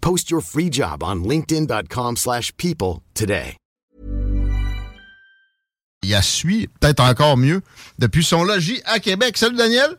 Post 0.00 0.30
your 0.30 0.40
free 0.40 0.70
job 0.70 1.02
on 1.02 1.24
linkedin.com/people 1.24 2.16
slash 2.16 2.52
people 2.56 3.02
today. 3.14 3.56
Il 6.04 6.14
a 6.14 6.22
suit, 6.22 6.68
peut-être 6.80 7.02
encore 7.02 7.36
mieux, 7.36 7.60
depuis 7.98 8.22
son 8.22 8.44
logis 8.44 8.80
à 8.86 9.00
Québec. 9.00 9.36
Salut 9.36 9.56
Daniel. 9.56 9.96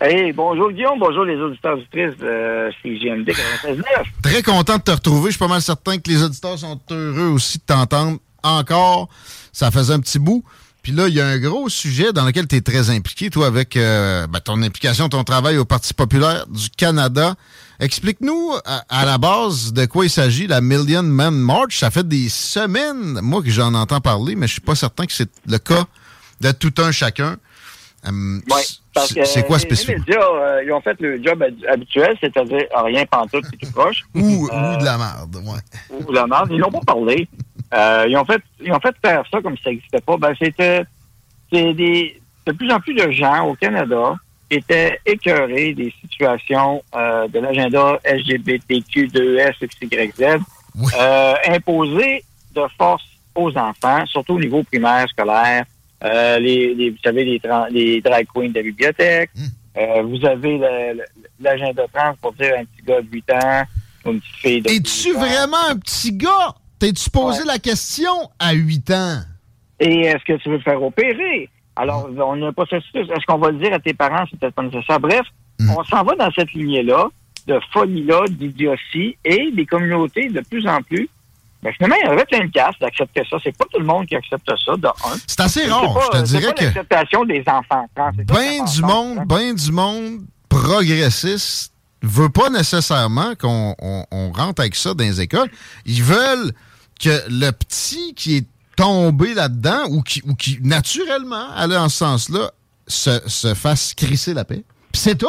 Hey, 0.00 0.32
bonjour 0.32 0.70
Guillaume, 0.70 0.98
bonjour 0.98 1.24
les 1.24 1.36
auditeurs 1.36 1.74
auditrices 1.76 2.16
de 2.18 2.70
CGMD 2.82 3.28
96.9. 3.28 3.82
Très 4.22 4.42
content 4.42 4.76
de 4.78 4.82
te 4.82 4.92
retrouver. 4.92 5.26
Je 5.26 5.36
suis 5.36 5.38
pas 5.38 5.48
mal 5.48 5.60
certain 5.60 5.98
que 5.98 6.08
les 6.08 6.22
auditeurs 6.22 6.58
sont 6.58 6.80
heureux 6.90 7.30
aussi 7.30 7.58
de 7.58 7.64
t'entendre 7.64 8.18
encore. 8.42 9.08
Ça 9.52 9.70
faisait 9.70 9.92
un 9.92 10.00
petit 10.00 10.18
bout. 10.18 10.44
Puis 10.82 10.92
là, 10.92 11.08
il 11.08 11.14
y 11.14 11.20
a 11.20 11.26
un 11.26 11.38
gros 11.38 11.68
sujet 11.68 12.12
dans 12.12 12.24
lequel 12.24 12.46
tu 12.46 12.56
es 12.56 12.60
très 12.60 12.90
impliqué, 12.90 13.28
toi, 13.28 13.48
avec 13.48 13.76
euh, 13.76 14.26
ben, 14.28 14.40
ton 14.40 14.62
implication, 14.62 15.08
ton 15.08 15.24
travail 15.24 15.58
au 15.58 15.64
Parti 15.64 15.92
populaire 15.92 16.46
du 16.46 16.70
Canada. 16.70 17.34
Explique-nous 17.80 18.52
à, 18.64 18.82
à 18.88 19.04
la 19.04 19.18
base 19.18 19.72
de 19.72 19.86
quoi 19.86 20.04
il 20.04 20.10
s'agit, 20.10 20.46
la 20.48 20.60
Million 20.60 21.02
Man 21.04 21.34
March. 21.34 21.78
Ça 21.78 21.90
fait 21.90 22.06
des 22.06 22.28
semaines, 22.28 23.20
moi, 23.22 23.42
que 23.42 23.50
j'en 23.50 23.72
entends 23.74 24.00
parler, 24.00 24.34
mais 24.34 24.46
je 24.48 24.52
suis 24.52 24.60
pas 24.60 24.74
certain 24.74 25.06
que 25.06 25.12
c'est 25.12 25.30
le 25.46 25.58
cas 25.58 25.84
de 26.40 26.50
tout 26.52 26.74
un 26.78 26.90
chacun. 26.90 27.36
Hum, 28.06 28.42
Ouais, 28.50 28.62
c'est 29.24 29.46
quoi 29.46 29.58
spécifiquement? 29.58 30.04
Les 30.06 30.12
médias, 30.12 30.26
euh, 30.28 30.62
ils 30.64 30.72
ont 30.72 30.80
fait 30.80 31.00
le 31.00 31.22
job 31.22 31.40
hab- 31.42 31.66
habituel, 31.72 32.16
c'est-à-dire 32.20 32.64
rien 32.84 33.04
pantoute 33.06 33.44
et 33.52 33.56
tout 33.56 33.70
proche. 33.72 34.04
Ou, 34.14 34.48
Euh, 34.52 34.74
ou 34.74 34.78
de 34.78 34.84
la 34.84 34.98
merde, 34.98 35.36
ouais. 35.36 36.00
ou 36.08 36.12
la 36.12 36.26
merde. 36.26 36.48
Ils 36.50 36.58
n'ont 36.58 36.70
pas 36.70 36.80
parlé. 36.86 37.28
Euh, 37.74 38.06
ils 38.08 38.16
ont 38.16 38.24
fait 38.24 38.40
ils 38.60 38.72
ont 38.72 38.80
fait 38.80 38.94
faire 39.04 39.22
ça 39.30 39.40
comme 39.42 39.56
si 39.56 39.62
ça 39.62 39.70
n'existait 39.70 40.00
pas. 40.00 40.16
Ben, 40.16 40.32
c'était 40.40 40.84
c'est 41.52 41.74
des 41.74 42.20
de 42.46 42.52
plus 42.52 42.70
en 42.72 42.80
plus 42.80 42.94
de 42.94 43.10
gens 43.10 43.46
au 43.46 43.54
Canada 43.54 44.14
étaient 44.50 44.98
écœurés 45.04 45.74
des 45.74 45.92
situations 46.00 46.82
euh, 46.94 47.28
de 47.28 47.38
l'agenda 47.38 47.98
LGBTQ2S, 48.04 49.54
XYZ, 49.66 50.38
euh, 50.98 51.34
imposées 51.48 52.24
de 52.54 52.62
force 52.76 53.04
aux 53.34 53.56
enfants, 53.56 54.04
surtout 54.06 54.34
au 54.34 54.40
niveau 54.40 54.62
primaire, 54.62 55.06
scolaire. 55.08 55.64
Euh, 56.04 56.38
les, 56.38 56.74
les- 56.74 56.90
vous 56.90 56.96
savez, 57.04 57.24
les, 57.24 58.00
drag 58.00 58.26
queens 58.34 58.48
de 58.50 58.54
la 58.54 58.62
bibliothèque. 58.62 59.30
Euh, 59.76 60.02
vous 60.02 60.24
avez 60.24 60.60
l'agenda 61.40 61.84
trans 61.92 62.14
pour 62.20 62.32
dire 62.34 62.52
un 62.58 62.64
petit 62.64 62.82
gars 62.84 63.00
de 63.00 63.08
8 63.10 63.30
ans 63.32 63.62
ou 64.04 64.10
une 64.12 64.20
petite 64.20 64.36
fille 64.36 64.60
de 64.62 64.70
Es-tu 64.70 65.12
vraiment 65.12 65.68
un 65.68 65.76
petit 65.76 66.12
gars? 66.12 66.54
T'es-tu 66.78 67.10
posé 67.10 67.44
la 67.44 67.58
question 67.58 68.30
à 68.38 68.52
8 68.52 68.90
ans? 68.92 69.20
Et 69.80 70.00
est-ce 70.06 70.24
que 70.24 70.32
tu 70.40 70.48
veux 70.50 70.58
te 70.58 70.64
faire 70.64 70.82
opérer? 70.82 71.48
Alors, 71.78 72.08
on 72.16 72.42
a 72.42 72.48
un 72.48 72.52
processus. 72.52 72.92
Est-ce 72.94 73.24
qu'on 73.26 73.38
va 73.38 73.50
le 73.50 73.58
dire 73.58 73.72
à 73.72 73.78
tes 73.78 73.94
parents? 73.94 74.24
C'est 74.30 74.38
peut-être 74.38 74.54
pas 74.54 74.62
nécessaire? 74.62 75.00
Bref, 75.00 75.22
on 75.60 75.82
s'en 75.84 76.02
va 76.04 76.14
dans 76.16 76.30
cette 76.32 76.52
lignée-là, 76.52 77.08
de 77.46 77.58
folie-là, 77.72 78.24
d'idiotie, 78.28 79.16
et 79.24 79.50
des 79.52 79.64
communautés 79.66 80.28
de 80.28 80.40
plus 80.40 80.66
en 80.66 80.82
plus. 80.82 81.08
Ben, 81.62 81.72
finalement, 81.72 81.96
il 82.04 82.06
y 82.06 82.10
avait 82.12 82.24
plein 82.24 82.44
de 82.46 82.50
casse 82.52 82.76
d'accepter 82.80 83.22
ça. 83.28 83.36
C'est 83.42 83.56
pas 83.56 83.64
tout 83.72 83.80
le 83.80 83.86
monde 83.86 84.06
qui 84.06 84.14
accepte 84.14 84.48
ça, 84.64 84.76
de 84.76 84.86
un. 84.86 85.16
C'est 85.26 85.40
assez 85.40 85.62
Et 85.66 85.68
rare, 85.68 85.92
pas- 85.94 86.00
je 86.14 86.20
te 86.20 86.24
dirais 86.26 86.46
pas 86.46 86.52
que- 86.52 86.64
l'acceptation 86.64 87.24
des 87.24 87.42
enfants 87.46 87.86
Ben 87.96 88.64
du 88.64 88.82
monde, 88.82 89.18
ben 89.26 89.54
du 89.54 89.72
monde 89.72 90.20
progressiste 90.48 91.72
veut 92.02 92.28
pas 92.28 92.48
nécessairement 92.50 93.34
qu'on 93.34 93.74
on- 93.80 94.04
on 94.12 94.30
rentre 94.32 94.60
avec 94.60 94.76
ça 94.76 94.94
dans 94.94 95.02
les 95.04 95.20
écoles. 95.20 95.48
Ils 95.84 96.02
veulent 96.02 96.52
que 97.00 97.22
le 97.28 97.50
petit 97.50 98.14
qui 98.14 98.36
est 98.36 98.46
tombé 98.78 99.34
là-dedans 99.34 99.86
ou 99.90 100.02
qui, 100.02 100.22
ou 100.26 100.34
qui 100.34 100.58
naturellement 100.62 101.50
allait 101.56 101.76
en 101.76 101.88
ce 101.88 101.98
sens-là 101.98 102.52
se, 102.86 103.20
se 103.26 103.52
fasse 103.54 103.92
crisser 103.94 104.34
la 104.34 104.44
paix. 104.44 104.62
Puis 104.92 105.00
c'est 105.02 105.16
tout. 105.18 105.26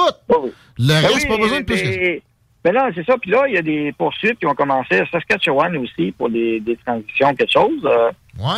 Le 0.78 0.88
Ben 0.88 1.02
reste, 1.02 1.16
oui, 1.16 1.28
pas 1.28 1.38
besoin 1.38 1.60
de 1.62 1.66
plus 1.66 1.76
que 1.76 1.84
ça. 1.84 1.90
mais- 2.00 2.22
Ben 2.64 2.74
là, 2.74 2.90
c'est 2.94 3.06
ça. 3.06 3.16
Puis 3.18 3.32
là, 3.32 3.46
il 3.48 3.56
y 3.56 3.58
a 3.58 3.62
des 3.62 3.92
poursuites 3.98 4.38
qui 4.40 4.46
ont 4.46 4.54
commencé 4.54 5.00
à 5.00 5.06
Saskatchewan 5.10 5.76
aussi 5.78 6.12
pour 6.18 6.30
des, 6.30 6.60
des 6.60 6.78
transitions, 6.78 7.34
quelque 7.36 7.52
chose. 7.52 7.82
Euh, 7.86 8.12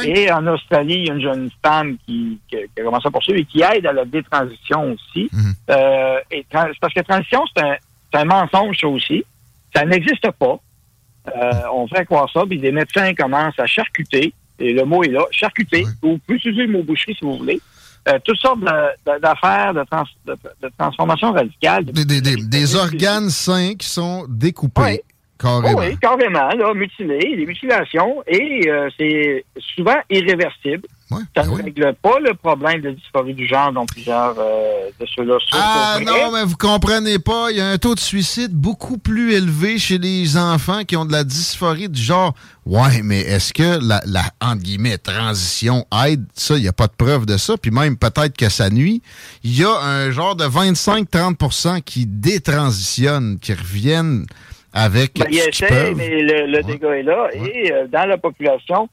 Et 0.03 0.31
en 0.31 0.45
Australie, 0.47 0.95
il 0.95 1.07
y 1.07 1.09
a 1.09 1.13
une 1.13 1.21
jeune 1.21 1.49
femme 1.63 1.97
qui, 2.05 2.37
qui, 2.49 2.57
qui 2.57 2.81
a 2.81 2.83
commencé 2.83 3.07
à 3.07 3.11
poursuivre 3.11 3.39
et 3.39 3.45
qui 3.45 3.61
aide 3.61 3.85
à 3.87 3.93
la 3.93 4.05
détransition 4.05 4.91
aussi. 4.93 5.29
Mhm. 5.31 5.53
Euh, 5.69 6.19
et 6.31 6.45
parce 6.51 6.93
que 6.93 6.99
transition, 7.01 7.41
c'est 7.55 7.63
un, 7.63 7.75
un 8.13 8.25
mensonge, 8.25 8.77
ça 8.79 8.87
aussi. 8.87 9.23
Ça 9.73 9.85
n'existe 9.85 10.29
pas. 10.31 10.59
Euh, 11.27 11.51
on 11.73 11.87
fait 11.87 12.05
croire 12.05 12.29
ça, 12.33 12.43
puis 12.47 12.57
des 12.59 12.71
médecins 12.71 13.13
commencent 13.13 13.57
à 13.59 13.65
charcuter, 13.67 14.33
et 14.61 14.73
le 14.73 14.85
mot 14.85 15.03
est 15.03 15.09
là, 15.09 15.25
charcuter, 15.31 15.83
ou 16.03 16.11
vous 16.11 16.17
pouvez 16.19 16.37
utiliser 16.37 16.65
le 16.67 16.71
mot 16.73 16.83
boucherie 16.83 17.15
si 17.17 17.25
vous 17.25 17.37
voulez, 17.37 17.59
euh, 18.09 18.17
toutes 18.23 18.37
sortes 18.39 18.59
d'affaires 19.21 19.73
de, 19.73 19.83
trans- 19.89 20.03
de, 20.25 20.35
de 20.63 20.69
transformation 20.77 21.31
radicale. 21.33 21.85
Des, 21.85 22.05
des- 22.05 22.21
des- 22.21 22.35
des 22.35 22.75
organes 22.75 23.29
sains 23.29 23.73
qui 23.75 23.87
sont 23.87 24.25
découpés 24.29 25.03
carrément. 25.39 25.79
Oh 25.79 25.81
oui, 25.81 25.97
carrément, 26.01 26.47
là, 26.49 26.73
mutilés, 26.73 27.35
des 27.35 27.45
mutilations, 27.45 28.23
et 28.27 28.69
euh, 28.69 28.89
c'est 28.97 29.43
souvent 29.75 29.97
irréversible. 30.09 30.87
Ça 31.35 31.43
ne 31.43 31.49
règle 31.51 31.95
pas 32.01 32.19
le 32.19 32.33
problème 32.33 32.81
de 32.81 32.91
dysphorie 32.91 33.33
du 33.33 33.47
genre 33.47 33.71
dont 33.71 33.85
plusieurs 33.85 34.35
euh, 34.37 34.89
de 34.99 35.05
ceux-là 35.15 35.37
souffrent. 35.39 35.63
Ah 35.63 35.99
non, 36.05 36.31
mais 36.33 36.43
vous 36.43 36.57
comprenez 36.57 37.19
pas, 37.19 37.51
il 37.51 37.57
y 37.57 37.61
a 37.61 37.67
un 37.69 37.77
taux 37.77 37.95
de 37.95 37.99
suicide 37.99 38.51
beaucoup 38.53 38.97
plus 38.97 39.33
élevé 39.33 39.77
chez 39.77 39.97
les 39.97 40.37
enfants 40.37 40.83
qui 40.83 40.95
ont 40.95 41.05
de 41.05 41.11
la 41.11 41.23
dysphorie 41.23 41.89
du 41.89 42.01
genre. 42.01 42.33
Ouais, 42.65 43.01
mais 43.03 43.21
est-ce 43.21 43.53
que 43.53 43.79
la, 43.85 44.01
la 44.05 44.23
entre 44.39 44.61
guillemets 44.61 44.97
transition 44.97 45.85
aide? 46.05 46.23
Ça, 46.33 46.57
il 46.57 46.61
n'y 46.61 46.67
a 46.67 46.73
pas 46.73 46.87
de 46.87 46.93
preuve 46.95 47.25
de 47.25 47.37
ça. 47.37 47.57
Puis 47.57 47.71
même 47.71 47.97
peut-être 47.97 48.37
que 48.37 48.49
ça 48.49 48.69
nuit. 48.69 49.01
Il 49.43 49.57
y 49.57 49.63
a 49.63 49.75
un 49.81 50.11
genre 50.11 50.35
de 50.35 50.45
25-30% 50.45 51.81
qui 51.81 52.05
détransitionnent, 52.05 53.39
qui 53.39 53.53
reviennent 53.53 54.25
avec 54.73 55.19
Ben, 55.19 55.27
il 55.29 55.39
essaie, 55.39 55.93
mais 55.95 56.21
le, 56.21 56.47
le 56.47 56.63
dégât 56.63 56.99
est 56.99 57.03
là. 57.03 57.27
Et 57.33 57.71
euh, 57.71 57.87
dans 57.87 58.05
la 58.07 58.17
population 58.17 58.87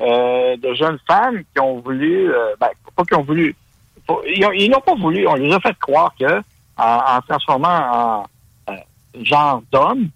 euh, 0.00 0.56
de 0.56 0.74
jeunes 0.74 0.98
femmes 1.06 1.42
qui 1.54 1.60
ont 1.60 1.78
voulu, 1.80 2.30
euh, 2.32 2.54
ben, 2.60 2.68
pas 2.94 3.04
qui 3.04 3.14
ont 3.14 3.22
voulu, 3.22 3.54
ils 4.34 4.44
ont- 4.44 4.52
ils 4.52 4.70
n'ont 4.70 4.80
pas 4.80 4.94
voulu, 4.94 5.26
on 5.26 5.34
les 5.34 5.52
a 5.52 5.60
fait 5.60 5.76
croire 5.78 6.14
que 6.18 6.40
en, 6.78 7.00
en 7.16 7.20
transformant 7.26 7.68
en 7.68 8.72
euh, 8.72 8.76
genre 9.22 9.62
d'homme, 9.72 10.08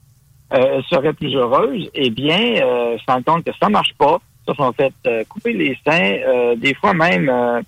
euh, 0.52 0.76
elles 0.76 0.84
seraient 0.84 1.12
plus 1.12 1.34
heureuses. 1.34 1.88
Eh 1.94 2.10
bien, 2.10 2.56
euh, 2.62 2.98
se 2.98 3.22
compte 3.22 3.44
que 3.44 3.52
ça 3.60 3.68
marche 3.68 3.94
pas. 3.94 4.18
Ça, 4.46 4.54
sont 4.54 4.72
fait 4.72 4.92
euh, 5.06 5.22
couper 5.28 5.52
les 5.52 5.78
seins. 5.86 6.16
Euh, 6.26 6.56
des 6.56 6.74
fois 6.74 6.92
même, 6.92 7.28
euh, 7.28 7.62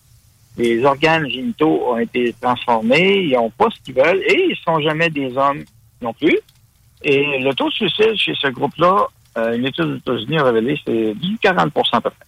les 0.58 0.84
organes 0.84 1.28
génitaux 1.28 1.82
ont 1.86 1.98
été 1.98 2.34
transformés. 2.40 3.18
Ils 3.22 3.32
n'ont 3.34 3.50
pas 3.50 3.68
ce 3.70 3.80
qu'ils 3.82 3.94
veulent 3.94 4.22
et 4.26 4.48
ils 4.50 4.56
sont 4.64 4.80
jamais 4.80 5.08
des 5.10 5.36
hommes 5.36 5.62
non 6.02 6.12
plus. 6.12 6.38
Et 7.04 7.38
le 7.38 7.52
taux 7.54 7.68
de 7.68 7.72
suicide 7.74 8.14
chez 8.16 8.34
ce 8.34 8.48
groupe-là, 8.48 9.06
euh, 9.38 9.56
une 9.56 9.66
étude 9.66 9.84
aux 9.84 9.96
États-Unis 9.96 10.38
a 10.38 10.44
révélé, 10.44 10.78
c'est 10.86 11.14
du 11.14 11.38
40 11.38 11.58
à 11.92 12.00
peu 12.00 12.10
près, 12.10 12.26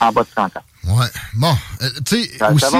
en 0.00 0.12
bas 0.12 0.22
de 0.22 0.28
30 0.34 0.56
ans. 0.56 0.60
Ouais. 0.86 1.06
Bon, 1.34 1.54
euh, 1.80 1.88
tu 2.06 2.16
sais, 2.24 2.44
aussi, 2.52 2.74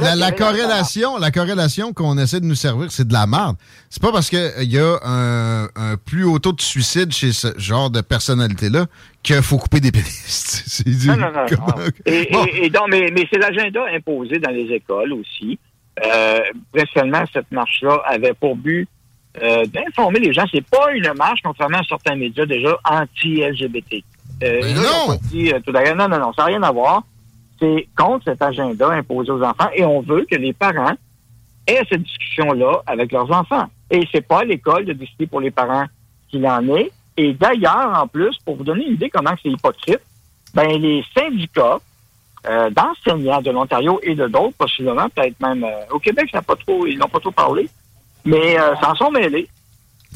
la, 0.00 0.16
là, 0.16 0.32
corrélation, 0.32 1.18
la 1.18 1.30
corrélation 1.30 1.92
qu'on 1.92 2.18
essaie 2.18 2.40
de 2.40 2.46
nous 2.46 2.56
servir, 2.56 2.90
c'est 2.90 3.06
de 3.06 3.12
la 3.12 3.28
merde. 3.28 3.56
C'est 3.90 4.02
pas 4.02 4.10
parce 4.10 4.28
qu'il 4.28 4.40
y 4.64 4.78
a 4.78 4.98
un, 5.04 5.64
un 5.76 5.96
plus 6.04 6.24
haut 6.24 6.40
taux 6.40 6.52
de 6.52 6.60
suicide 6.60 7.12
chez 7.12 7.32
ce 7.32 7.56
genre 7.58 7.90
de 7.90 8.00
personnalité-là 8.00 8.86
qu'il 9.22 9.40
faut 9.42 9.58
couper 9.58 9.78
des 9.78 9.92
pénis. 9.92 10.08
C'est 10.66 10.84
du- 10.88 11.06
Non, 11.06 11.16
non, 11.16 11.30
non. 11.32 11.46
Et, 12.06 12.28
Bon. 12.32 12.44
et- 12.46 12.64
et 12.66 12.70
donc, 12.70 12.88
mais, 12.90 13.10
mais 13.14 13.28
c'est 13.32 13.38
l'agenda 13.38 13.82
imposé 13.94 14.38
dans 14.40 14.50
les 14.50 14.64
écoles 14.74 15.12
aussi. 15.12 15.58
Euh, 16.04 16.40
cette 17.32 17.52
marche-là 17.52 18.02
avait 18.06 18.34
pour 18.34 18.56
but 18.56 18.88
euh, 19.42 19.64
d'informer 19.66 20.20
les 20.20 20.32
gens. 20.32 20.44
C'est 20.52 20.64
pas 20.66 20.92
une 20.92 21.12
marche, 21.14 21.40
contrairement 21.42 21.78
à 21.78 21.84
certains 21.84 22.16
médias 22.16 22.46
déjà 22.46 22.76
anti-LGBT. 22.84 24.04
Euh, 24.42 24.60
Ben 24.60 24.74
non. 24.74 25.06
pas 25.08 25.16
dit, 25.30 25.52
euh, 25.52 25.60
tout 25.64 25.72
non, 25.72 26.08
non, 26.08 26.18
non, 26.18 26.32
ça 26.32 26.42
n'a 26.42 26.44
rien 26.46 26.62
à 26.62 26.72
voir. 26.72 27.02
C'est 27.58 27.88
contre 27.96 28.24
cet 28.24 28.42
agenda 28.42 28.90
imposé 28.90 29.30
aux 29.30 29.42
enfants 29.42 29.70
et 29.74 29.84
on 29.84 30.00
veut 30.00 30.26
que 30.30 30.36
les 30.36 30.52
parents 30.52 30.94
aient 31.66 31.82
cette 31.88 32.02
discussion-là 32.02 32.82
avec 32.86 33.12
leurs 33.12 33.30
enfants. 33.30 33.66
Et 33.90 34.06
c'est 34.12 34.26
pas 34.26 34.40
à 34.40 34.44
l'école 34.44 34.84
de 34.84 34.92
décider 34.92 35.26
pour 35.26 35.40
les 35.40 35.50
parents 35.50 35.86
qu'il 36.28 36.46
en 36.46 36.66
est. 36.76 36.90
Et 37.16 37.32
d'ailleurs, 37.32 37.92
en 37.94 38.08
plus, 38.08 38.36
pour 38.44 38.56
vous 38.56 38.64
donner 38.64 38.86
une 38.86 38.94
idée 38.94 39.08
comment 39.08 39.34
c'est 39.42 39.50
hypocrite, 39.50 40.00
ben 40.52 40.80
les 40.80 41.04
syndicats 41.16 41.78
euh, 42.46 42.70
d'enseignants 42.70 43.40
de 43.40 43.50
l'Ontario 43.50 44.00
et 44.02 44.14
de 44.14 44.26
d'autres, 44.26 44.56
possiblement, 44.58 45.08
peut-être 45.08 45.40
même 45.40 45.64
euh, 45.64 45.84
au 45.90 45.98
Québec, 45.98 46.28
ça 46.30 46.42
pas 46.42 46.56
trop, 46.56 46.86
ils 46.86 46.98
n'ont 46.98 47.08
pas 47.08 47.20
trop 47.20 47.30
parlé, 47.30 47.68
mais 48.24 48.58
euh, 48.58 48.74
s'en 48.82 48.94
sont 48.94 49.10
mêlés. 49.10 49.48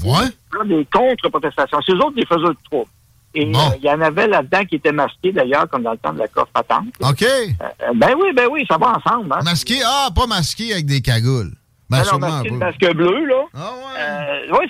Ouais. 0.05 0.27
Là, 0.53 0.65
des 0.65 0.87
contre-protestations. 0.93 1.79
C'est 1.85 1.93
eux 1.93 1.99
autres 1.99 2.15
qui 2.17 2.27
faisaient 2.27 2.49
le 2.49 2.57
trouble. 2.71 2.91
Et 3.35 3.45
Bon. 3.45 3.59
euh, 3.59 3.77
il 3.79 3.85
y 3.85 3.91
en 3.91 4.01
avait 4.01 4.27
là-dedans 4.27 4.65
qui 4.65 4.77
étaient 4.77 4.93
masqués, 4.93 5.33
d'ailleurs, 5.33 5.69
comme 5.69 5.83
dans 5.83 5.93
le 5.93 5.99
temps 5.99 6.13
de 6.15 6.19
la 6.21 6.29
coffre 6.29 6.51
patente. 6.53 6.87
OK. 7.01 7.23
Euh, 7.23 7.67
ben 7.95 8.15
oui, 8.19 8.29
ben 8.35 8.49
oui, 8.51 8.65
ça 8.69 8.79
va 8.79 8.97
ensemble. 8.97 9.33
Hein? 9.33 9.41
Masqué? 9.45 9.77
Ah, 9.85 10.09
pas 10.15 10.27
masqué 10.27 10.73
avec 10.73 10.87
des 10.87 11.01
cagoules. 11.03 11.53
Ben, 11.91 12.03
non, 12.13 12.19
masqué, 12.19 12.51
masque 12.51 12.95
bleu, 12.95 13.25
là. 13.25 13.43
Ah 13.55 13.73
ouais. 13.73 14.51
Oui, 14.53 14.67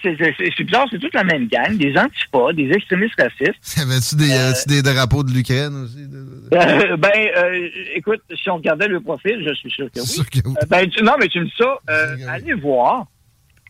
c'est, 0.56 0.64
bizarre, 0.64 0.87
c'est 0.88 1.00
toute 1.00 1.14
la 1.14 1.25
même 1.25 1.49
gang, 1.49 1.76
des 1.76 1.93
antipas, 1.99 2.52
des 2.52 2.70
extrémistes 2.70 3.14
racistes. 3.20 3.76
Avais-tu 3.82 4.14
des, 4.17 4.52
des 4.69 4.82
drapeaux 4.82 5.25
de 5.25 5.32
l'Ukraine 5.32 5.82
aussi? 5.85 5.99
Euh, 6.52 6.96
ben, 6.96 7.11
euh, 7.37 7.69
écoute, 7.96 8.20
si 8.40 8.49
on 8.50 8.56
regardait 8.56 8.87
le 8.87 9.00
profil, 9.00 9.44
je 9.46 9.52
suis 9.55 9.70
sûr 9.70 9.87
que 9.87 9.99
oui. 9.99 10.06
C'est 10.06 10.12
sûr 10.14 10.31
que 10.31 10.38
oui. 10.46 10.55
Euh, 10.62 10.67
ben, 10.69 10.88
tu- 10.88 11.02
non, 11.02 11.14
mais 11.19 11.26
tu 11.26 11.40
me 11.40 11.46
dis 11.46 11.52
ça. 11.58 11.76
euh, 11.90 12.17
allez 12.29 12.55
voir. 12.55 13.06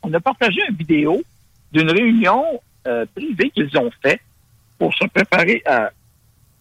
On 0.03 0.13
a 0.15 0.21
partagé 0.21 0.61
une 0.69 0.77
vidéo 0.77 1.23
d'une 1.73 1.91
réunion 1.91 2.45
euh, 2.87 3.05
privée 3.15 3.51
qu'ils 3.51 3.77
ont 3.79 3.91
fait 4.03 4.21
pour 4.79 4.95
se 4.95 5.07
préparer 5.07 5.63
à 5.67 5.91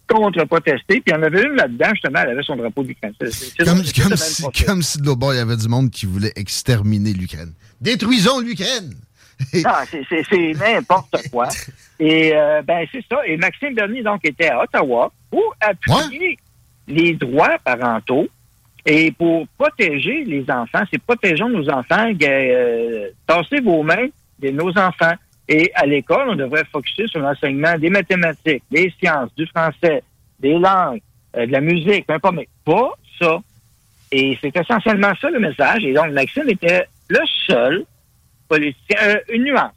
contre-protester. 0.08 1.02
Puis 1.02 1.04
il 1.08 1.12
y 1.12 1.16
en 1.16 1.24
avait 1.24 1.44
une 1.44 1.54
là-dedans, 1.56 1.90
justement, 1.92 2.20
elle 2.24 2.30
avait 2.30 2.44
son 2.44 2.56
drapeau 2.56 2.84
d'Ukraine. 2.84 3.14
Comme, 3.20 3.28
comme, 3.68 4.16
si, 4.18 4.42
profil. 4.42 4.66
comme 4.66 4.82
si 4.82 5.00
de 5.00 5.06
l'autre 5.06 5.20
bord, 5.20 5.34
il 5.34 5.38
y 5.38 5.42
avait 5.42 5.58
du 5.58 5.68
monde 5.68 5.92
qui 5.92 6.06
voulait 6.06 6.34
exterminer 6.36 7.14
l'Ukraine. 7.14 7.54
Détruisons 7.82 8.40
l'Ukraine! 8.40 8.94
Non, 9.54 9.70
c'est- 9.92 10.04
c'est 10.10 10.24
c'est 10.28 10.54
n'importe 10.54 11.16
quoi. 11.30 11.48
Et 12.00 12.32
euh, 12.34 12.64
ben 12.64 12.88
c'est 12.92 13.04
ça. 13.08 13.18
Et 13.28 13.38
Maxime 13.38 13.76
Bernier, 13.76 14.02
donc, 14.02 14.22
était 14.26 14.50
à 14.50 14.64
Ottawa 14.64 15.12
pour 15.30 15.56
appuyer 15.62 16.40
les 16.88 17.14
droits 17.14 17.58
parentaux 17.64 18.28
et 18.88 19.12
pour 19.12 19.46
protéger 19.58 20.24
les 20.24 20.50
enfants. 20.50 20.84
C'est 20.90 21.02
protégeons 21.02 21.50
nos 21.50 21.70
enfants, 21.70 22.10
euh, 22.24 23.10
tassez 23.28 23.60
vos 23.60 23.84
mains 23.84 24.08
de 24.40 24.50
nos 24.50 24.70
enfants. 24.78 25.14
Et 25.50 25.70
à 25.76 25.86
l'école, 25.86 26.30
on 26.30 26.36
devrait 26.36 26.64
focuser 26.72 27.08
sur 27.08 27.20
l'enseignement 27.20 27.78
des 27.78 27.90
mathématiques, 27.90 28.64
des 28.72 28.92
sciences, 28.98 29.30
du 29.36 29.46
français, 29.48 30.04
des 30.40 30.54
langues, 30.54 31.02
euh, 31.36 31.46
de 31.46 31.52
la 31.52 31.60
musique, 31.60 32.08
peu 32.08 32.14
importe, 32.14 32.36
mais 32.36 32.48
pas 32.64 32.94
ça. 33.20 33.40
Et 34.10 34.38
c'est 34.42 34.56
essentiellement 34.56 35.14
ça 35.20 35.30
le 35.30 35.40
message. 35.40 35.84
Et 35.84 35.94
donc, 35.94 36.12
Maxime 36.12 36.50
était 36.50 36.88
le 37.10 37.20
seul 37.46 37.86
politicien, 38.48 38.98
euh, 39.04 39.20
une 39.34 39.44
nuance. 39.44 39.74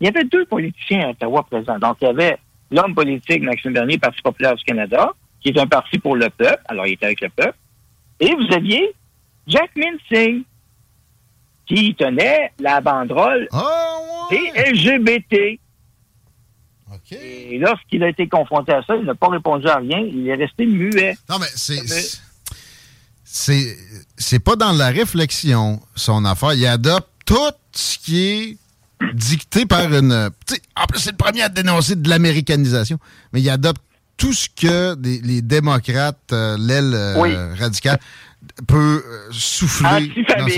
Il 0.00 0.06
y 0.06 0.08
avait 0.08 0.24
deux 0.24 0.44
politiciens 0.46 1.06
à 1.06 1.10
Ottawa 1.10 1.46
présents. 1.48 1.78
Donc, 1.78 1.98
il 2.00 2.06
y 2.06 2.08
avait 2.08 2.36
l'homme 2.72 2.96
politique 2.96 3.42
Maxime 3.42 3.74
Bernier, 3.74 3.98
Parti 3.98 4.20
populaire 4.22 4.56
du 4.56 4.64
Canada, 4.64 5.12
qui 5.40 5.50
est 5.50 5.58
un 5.58 5.68
parti 5.68 5.98
pour 6.00 6.16
le 6.16 6.30
peuple. 6.30 6.62
Alors, 6.66 6.86
il 6.86 6.94
était 6.94 7.06
avec 7.06 7.20
le 7.20 7.28
peuple. 7.28 7.54
Et 8.20 8.34
vous 8.34 8.54
aviez 8.54 8.94
Jack 9.46 9.70
Singh, 10.12 10.42
qui 11.66 11.94
tenait 11.94 12.52
la 12.58 12.80
banderole 12.80 13.48
des 14.30 14.36
ouais! 14.36 14.72
LGBT. 14.72 15.58
OK. 16.92 17.12
Et 17.12 17.58
lorsqu'il 17.58 18.02
a 18.02 18.08
été 18.08 18.28
confronté 18.28 18.72
à 18.72 18.82
ça, 18.82 18.96
il 18.96 19.04
n'a 19.04 19.14
pas 19.14 19.28
répondu 19.28 19.66
à 19.68 19.76
rien. 19.76 19.98
Il 20.00 20.28
est 20.28 20.34
resté 20.34 20.66
muet. 20.66 21.16
Non, 21.28 21.38
mais 21.38 21.46
c'est. 21.54 21.80
Mais- 21.82 22.02
C'est. 23.24 23.76
C'est 24.16 24.40
pas 24.40 24.56
dans 24.56 24.72
la 24.72 24.88
réflexion, 24.88 25.80
son 25.94 26.24
affaire. 26.24 26.52
Il 26.54 26.66
adopte 26.66 27.08
tout 27.24 27.36
ce 27.72 27.98
qui 27.98 28.20
est 28.22 28.56
dicté 29.14 29.66
par 29.66 29.92
une. 29.92 30.12
en 30.12 30.86
plus, 30.86 30.98
c'est 30.98 31.12
le 31.12 31.16
premier 31.16 31.42
à 31.42 31.48
dénoncer 31.48 31.94
de 31.96 32.08
l'américanisation, 32.08 32.98
mais 33.32 33.40
il 33.40 33.48
adopte 33.48 33.80
tout 34.20 34.34
ce 34.34 34.48
que 34.50 34.94
les 35.02 35.40
démocrates, 35.40 36.32
euh, 36.32 36.56
l'aile 36.58 36.92
euh, 36.94 37.14
Oui. 37.16 37.34
radicale, 37.58 37.98
peut 38.66 39.02
euh, 39.04 39.28
souffler 39.30 39.88
Anti-famille. 39.88 40.54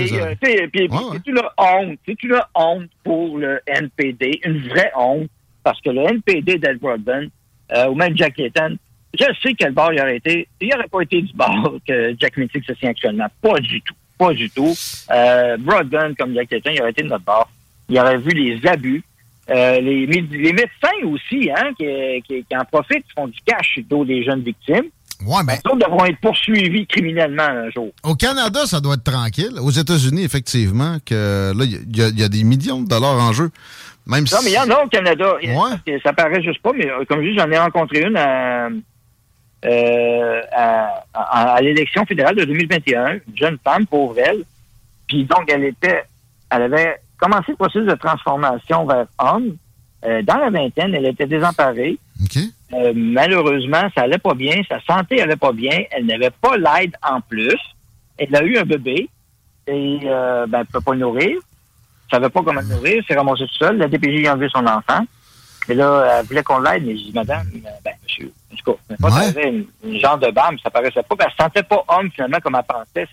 Puis, 0.71 0.89
c'est 0.91 1.27
une 1.27 1.39
honte. 1.39 1.97
C'est 2.05 2.23
une 2.23 2.41
honte 2.55 2.89
pour 3.03 3.37
le 3.37 3.61
NPD. 3.67 4.41
Une 4.43 4.67
vraie 4.67 4.91
honte. 4.95 5.29
Parce 5.63 5.79
que 5.79 5.89
le 5.89 6.01
NPD 6.01 6.57
d'Ed 6.57 6.79
Broadbent, 6.79 7.29
euh, 7.71 7.87
ou 7.87 7.95
même 7.95 8.17
Jack 8.17 8.37
Layton, 8.37 8.77
je 9.17 9.25
sais 9.41 9.53
quel 9.53 9.71
bord 9.71 9.93
il 9.93 10.01
aurait 10.01 10.17
été. 10.17 10.47
Il 10.59 10.67
n'aurait 10.67 10.89
pas 10.89 11.01
été 11.01 11.21
du 11.21 11.33
bord 11.33 11.77
que 11.87 12.13
Jack 12.19 12.35
Mintic 12.35 12.65
se 12.65 12.73
tient 12.73 12.89
actuellement. 12.89 13.27
Pas 13.41 13.59
du 13.59 13.81
tout. 13.81 13.93
Pas 14.17 14.33
du 14.33 14.49
tout. 14.49 14.73
Euh, 15.11 15.55
Broadbent, 15.57 16.13
comme 16.19 16.33
Jack 16.33 16.51
Layton, 16.51 16.71
il 16.73 16.81
aurait 16.81 16.91
été 16.91 17.03
de 17.03 17.07
notre 17.07 17.23
bord. 17.23 17.49
Il 17.87 17.97
aurait 17.97 18.17
vu 18.17 18.31
les 18.31 18.67
abus. 18.67 19.03
Euh, 19.49 19.81
les, 19.81 20.07
méde- 20.07 20.31
les 20.31 20.53
médecins 20.53 21.05
aussi, 21.05 21.49
hein, 21.51 21.71
qui, 21.77 21.85
qui, 22.27 22.45
qui 22.45 22.57
en 22.57 22.63
profitent, 22.63 23.05
qui 23.05 23.13
font 23.15 23.27
du 23.27 23.39
cash 23.45 23.73
sur 23.73 23.81
le 23.81 23.87
dos 23.89 24.05
des 24.05 24.23
jeunes 24.23 24.41
victimes. 24.41 24.85
Ouais, 25.25 25.43
ben, 25.45 25.57
autres 25.65 25.77
devront 25.85 26.05
être 26.05 26.19
poursuivis 26.19 26.85
criminellement 26.87 27.43
un 27.43 27.69
jour. 27.69 27.91
Au 28.03 28.15
Canada, 28.15 28.65
ça 28.65 28.79
doit 28.81 28.95
être 28.95 29.03
tranquille. 29.03 29.53
Aux 29.61 29.69
États-Unis, 29.71 30.23
effectivement, 30.23 30.97
que 31.05 31.51
là, 31.55 31.63
il 31.65 31.95
y, 31.97 32.01
a- 32.01 32.07
il 32.09 32.19
y 32.19 32.23
a 32.23 32.29
des 32.29 32.43
millions 32.43 32.81
de 32.81 32.87
dollars 32.87 33.17
en 33.21 33.31
jeu. 33.33 33.49
Même 34.05 34.25
Non, 34.31 34.37
mais 34.43 34.51
il 34.51 34.53
y 34.53 34.57
en 34.59 34.69
a 34.69 34.83
au 34.83 34.87
Canada. 34.87 35.33
Ouais. 35.35 35.99
Ça 36.03 36.11
paraît 36.13 36.41
juste 36.41 36.61
pas, 36.61 36.71
mais 36.73 36.89
euh, 36.89 37.05
comme 37.07 37.21
je 37.23 37.29
dis, 37.29 37.37
j'en 37.37 37.49
ai 37.51 37.57
rencontré 37.57 38.01
une 38.01 38.17
à, 38.17 38.67
euh, 39.65 40.41
à, 40.51 41.03
à- 41.13 41.53
à 41.55 41.61
l'élection 41.61 42.05
fédérale 42.05 42.35
de 42.35 42.43
2021, 42.45 43.13
une 43.13 43.37
jeune 43.37 43.57
femme, 43.63 43.85
pauvre 43.87 44.15
elle. 44.17 44.43
Puis 45.07 45.23
donc, 45.23 45.45
elle 45.47 45.63
était, 45.65 46.03
elle 46.49 46.63
avait 46.63 46.97
commencé 47.23 47.51
le 47.51 47.55
processus 47.55 47.85
de 47.85 47.95
transformation 47.95 48.85
vers 48.85 49.05
homme? 49.19 49.55
Euh, 50.05 50.21
dans 50.23 50.35
la 50.37 50.49
vingtaine, 50.49 50.93
elle 50.93 51.05
était 51.05 51.25
désemparée. 51.27 51.97
Euh, 52.73 52.91
malheureusement, 52.95 53.83
ça 53.95 54.01
allait 54.01 54.17
pas 54.17 54.33
bien, 54.33 54.61
sa 54.67 54.81
santé 54.81 55.21
allait 55.21 55.37
pas 55.37 55.53
bien, 55.53 55.83
elle 55.91 56.05
n'avait 56.05 56.31
pas 56.31 56.57
l'aide 56.57 56.95
en 57.01 57.21
plus. 57.21 57.57
Elle 58.17 58.35
a 58.35 58.43
eu 58.43 58.57
un 58.57 58.63
bébé 58.63 59.09
et 59.67 59.99
euh, 60.03 60.45
ben, 60.47 60.59
elle 60.59 60.67
ne 60.67 60.71
peut 60.71 60.81
pas 60.81 60.93
le 60.93 60.99
nourrir. 60.99 61.37
Elle 61.37 62.17
savait 62.17 62.29
pas 62.29 62.41
comment 62.43 62.59
le 62.59 62.67
nourrir, 62.67 62.95
elle 62.97 63.05
s'est 63.05 63.15
ramassée 63.15 63.45
toute 63.47 63.57
seule. 63.57 63.77
La 63.77 63.87
DPJ 63.87 64.25
a 64.27 64.33
enlevé 64.33 64.49
son 64.49 64.65
enfant. 64.67 65.05
Et 65.69 65.73
là, 65.73 66.17
elle 66.19 66.25
voulait 66.25 66.43
qu'on 66.43 66.59
l'aide, 66.59 66.85
mais 66.85 66.97
j'ai 66.97 67.05
dit, 67.05 67.11
madame, 67.15 67.47
ben, 67.85 67.93
monsieur, 68.03 68.29
en 68.51 68.55
tout 68.57 68.71
cas, 68.73 68.95
pas 68.99 69.07
Ouais. 69.15 69.33
elle 69.37 69.55
une, 69.55 69.65
une 69.85 69.99
genre 70.01 70.17
de 70.17 70.29
bâme, 70.31 70.57
ça 70.61 70.69
paraissait 70.69 71.03
pas, 71.03 71.15
qu'elle 71.15 71.31
se 71.31 71.37
sentait 71.37 71.63
pas 71.63 71.85
homme 71.87 72.11
finalement 72.11 72.39
comme 72.41 72.55
elle 72.55 72.63
pensait. 72.63 73.07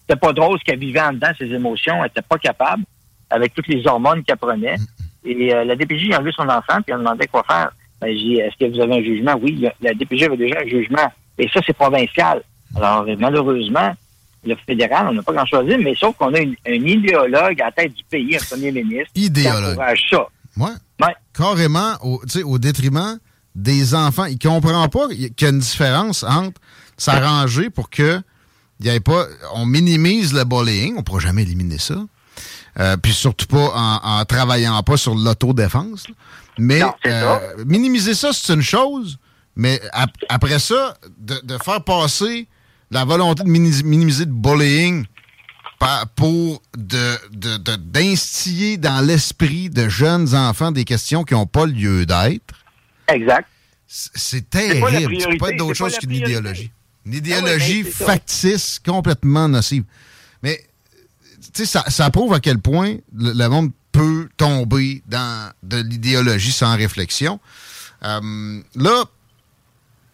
C'était 0.00 0.18
pas 0.18 0.32
drôle 0.32 0.58
ce 0.58 0.64
qu'elle 0.64 0.80
vivait 0.80 1.00
en 1.00 1.12
dedans, 1.12 1.30
ses 1.38 1.52
émotions, 1.52 2.02
elle 2.02 2.10
était 2.10 2.22
pas 2.22 2.38
capable, 2.38 2.82
avec 3.32 3.54
toutes 3.54 3.68
les 3.68 3.86
hormones 3.86 4.22
qu'elle 4.24 4.36
prenait. 4.36 4.76
Et 5.24 5.54
euh, 5.54 5.64
la 5.64 5.76
DPJ 5.76 6.10
a 6.12 6.18
enlevé 6.18 6.32
son 6.36 6.48
enfant, 6.48 6.82
puis 6.84 6.92
elle 6.92 6.98
demandait 6.98 7.26
quoi 7.28 7.44
faire. 7.48 7.70
Ben, 8.00 8.08
j'ai 8.08 8.14
dit, 8.18 8.34
est-ce 8.36 8.56
que 8.58 8.74
vous 8.74 8.80
avez 8.80 8.94
un 8.98 9.02
jugement? 9.04 9.38
Oui, 9.40 9.64
la- 9.80 9.94
DPJ 9.94 10.24
avait 10.24 10.36
déjà 10.36 10.60
un 10.60 10.66
jugement. 10.68 11.12
Et 11.38 11.48
ça, 11.48 11.60
c'est 11.64 11.72
provincial. 11.76 12.42
Alors, 12.76 13.04
euh, 13.08 13.14
malheureusement, 13.18 13.94
le 14.44 14.56
fédéral, 14.66 15.06
on 15.10 15.12
n'a 15.14 15.22
pas 15.22 15.32
grand-chose 15.32 15.60
à 15.60 15.64
dire, 15.64 15.78
mais 15.78 15.94
sauf 15.94 16.16
qu'on 16.16 16.34
a 16.34 16.40
une- 16.40 16.56
un 16.66 16.72
idéologue 16.72 17.60
à 17.62 17.66
la 17.66 17.72
tête 17.72 17.94
du 17.94 18.02
pays, 18.10 18.36
un 18.36 18.44
premier 18.44 18.72
ministre, 18.72 19.12
qui 19.14 19.26
Idéologue. 19.26 19.70
encourage 19.72 20.02
ça. 20.10 20.26
Ouais. 20.56 20.70
Ouais. 21.00 21.14
Carrément, 21.32 21.92
au, 22.02 22.58
détriment 22.58 23.18
des 23.54 23.94
enfants. 23.94 24.24
Il 24.24 24.38
comprend 24.38 24.88
pas 24.88 25.08
qu'il 25.08 25.20
y 25.40 25.44
a 25.44 25.48
une 25.48 25.58
différence 25.60 26.24
entre 26.24 26.60
s'arranger 26.96 27.70
pour 27.70 27.88
que 27.90 28.20
il 28.80 28.86
y 28.86 28.88
ait 28.88 29.00
pas. 29.00 29.26
On 29.54 29.64
minimise 29.66 30.32
le 30.34 30.44
bullying, 30.44 30.94
on 30.98 31.02
pourra 31.02 31.20
jamais 31.20 31.42
éliminer 31.42 31.78
ça. 31.78 31.94
Euh, 32.80 32.96
puis 32.96 33.12
surtout 33.12 33.46
pas 33.46 33.70
en, 33.74 34.20
en 34.20 34.24
travaillant 34.24 34.82
pas 34.82 34.96
sur 34.96 35.14
l'autodéfense. 35.14 36.06
Mais 36.58 36.78
Non, 36.80 36.94
c'est 37.04 37.10
ça. 37.10 37.36
euh, 37.40 37.64
minimiser 37.66 38.14
ça, 38.14 38.30
c'est 38.32 38.52
une 38.54 38.62
chose. 38.62 39.18
Mais 39.56 39.80
ap- 39.92 40.10
après 40.30 40.58
ça, 40.58 40.96
de, 41.18 41.38
de 41.44 41.58
faire 41.62 41.84
passer 41.84 42.48
la 42.90 43.04
volonté 43.04 43.42
de 43.44 43.48
mini- 43.48 43.82
minimiser 43.84 44.24
le 44.24 44.32
bullying 44.32 45.04
pour 46.14 46.62
de, 46.76 47.16
de- 47.32 47.56
de- 47.56 47.76
d'instiller 47.76 48.76
dans 48.76 49.04
l'esprit 49.04 49.68
de 49.68 49.88
jeunes 49.88 50.34
enfants 50.34 50.70
des 50.72 50.84
questions 50.84 51.24
qui 51.24 51.34
n'ont 51.34 51.46
pas 51.46 51.66
lieu 51.66 52.06
d'être, 52.06 52.54
Exact. 53.08 53.48
c'est 53.86 54.48
terrible. 54.48 55.20
Ça 55.20 55.28
peut 55.38 55.50
être 55.50 55.56
d'autre 55.58 55.74
chose 55.74 55.98
qu'une 55.98 56.12
idéologie. 56.12 56.70
Une 57.04 57.14
Ah 57.14 57.16
idéologie 57.16 57.82
ouais, 57.82 57.90
c'est 57.90 57.98
ça. 57.98 58.04
factice, 58.06 58.78
complètement 58.84 59.48
nocive. 59.48 59.82
Mais, 60.42 60.62
ça, 61.52 61.82
ça 61.88 62.10
prouve 62.10 62.32
à 62.34 62.40
quel 62.40 62.58
point 62.58 62.96
le, 63.14 63.32
le 63.32 63.48
monde 63.48 63.70
peut 63.92 64.28
tomber 64.36 65.02
dans 65.06 65.50
de 65.62 65.78
l'idéologie 65.78 66.52
sans 66.52 66.76
réflexion. 66.76 67.40
Euh, 68.04 68.60
là, 68.74 69.04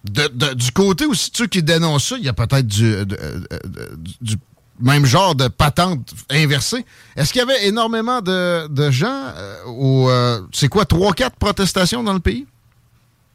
de- 0.04 0.28
de- 0.32 0.54
du 0.54 0.73
côté 0.73 1.06
aussi 1.06 1.30
de 1.30 1.37
ceux 1.37 1.47
qui 1.47 1.62
dénoncent 1.62 2.08
ça, 2.08 2.16
il 2.18 2.25
y 2.25 2.28
a 2.28 2.32
peut-être 2.32 2.66
du, 2.66 2.90
de- 2.90 3.04
de- 3.04 3.99
du 4.20 4.37
même 4.80 5.04
genre 5.06 5.35
de 5.35 5.49
patente 5.49 6.12
inversée. 6.30 6.85
Est-ce 7.16 7.32
qu'il 7.32 7.40
y 7.40 7.42
avait 7.42 7.66
énormément 7.66 8.20
de, 8.20 8.68
de 8.68 8.90
gens 8.90 9.23
euh, 9.37 9.56
euh, 10.08 10.40
c'est 10.52 10.68
quoi, 10.68 10.85
3-4 10.85 11.30
protestations 11.38 12.02
dans 12.04 12.12
le 12.14 12.20
pays? 12.20 12.47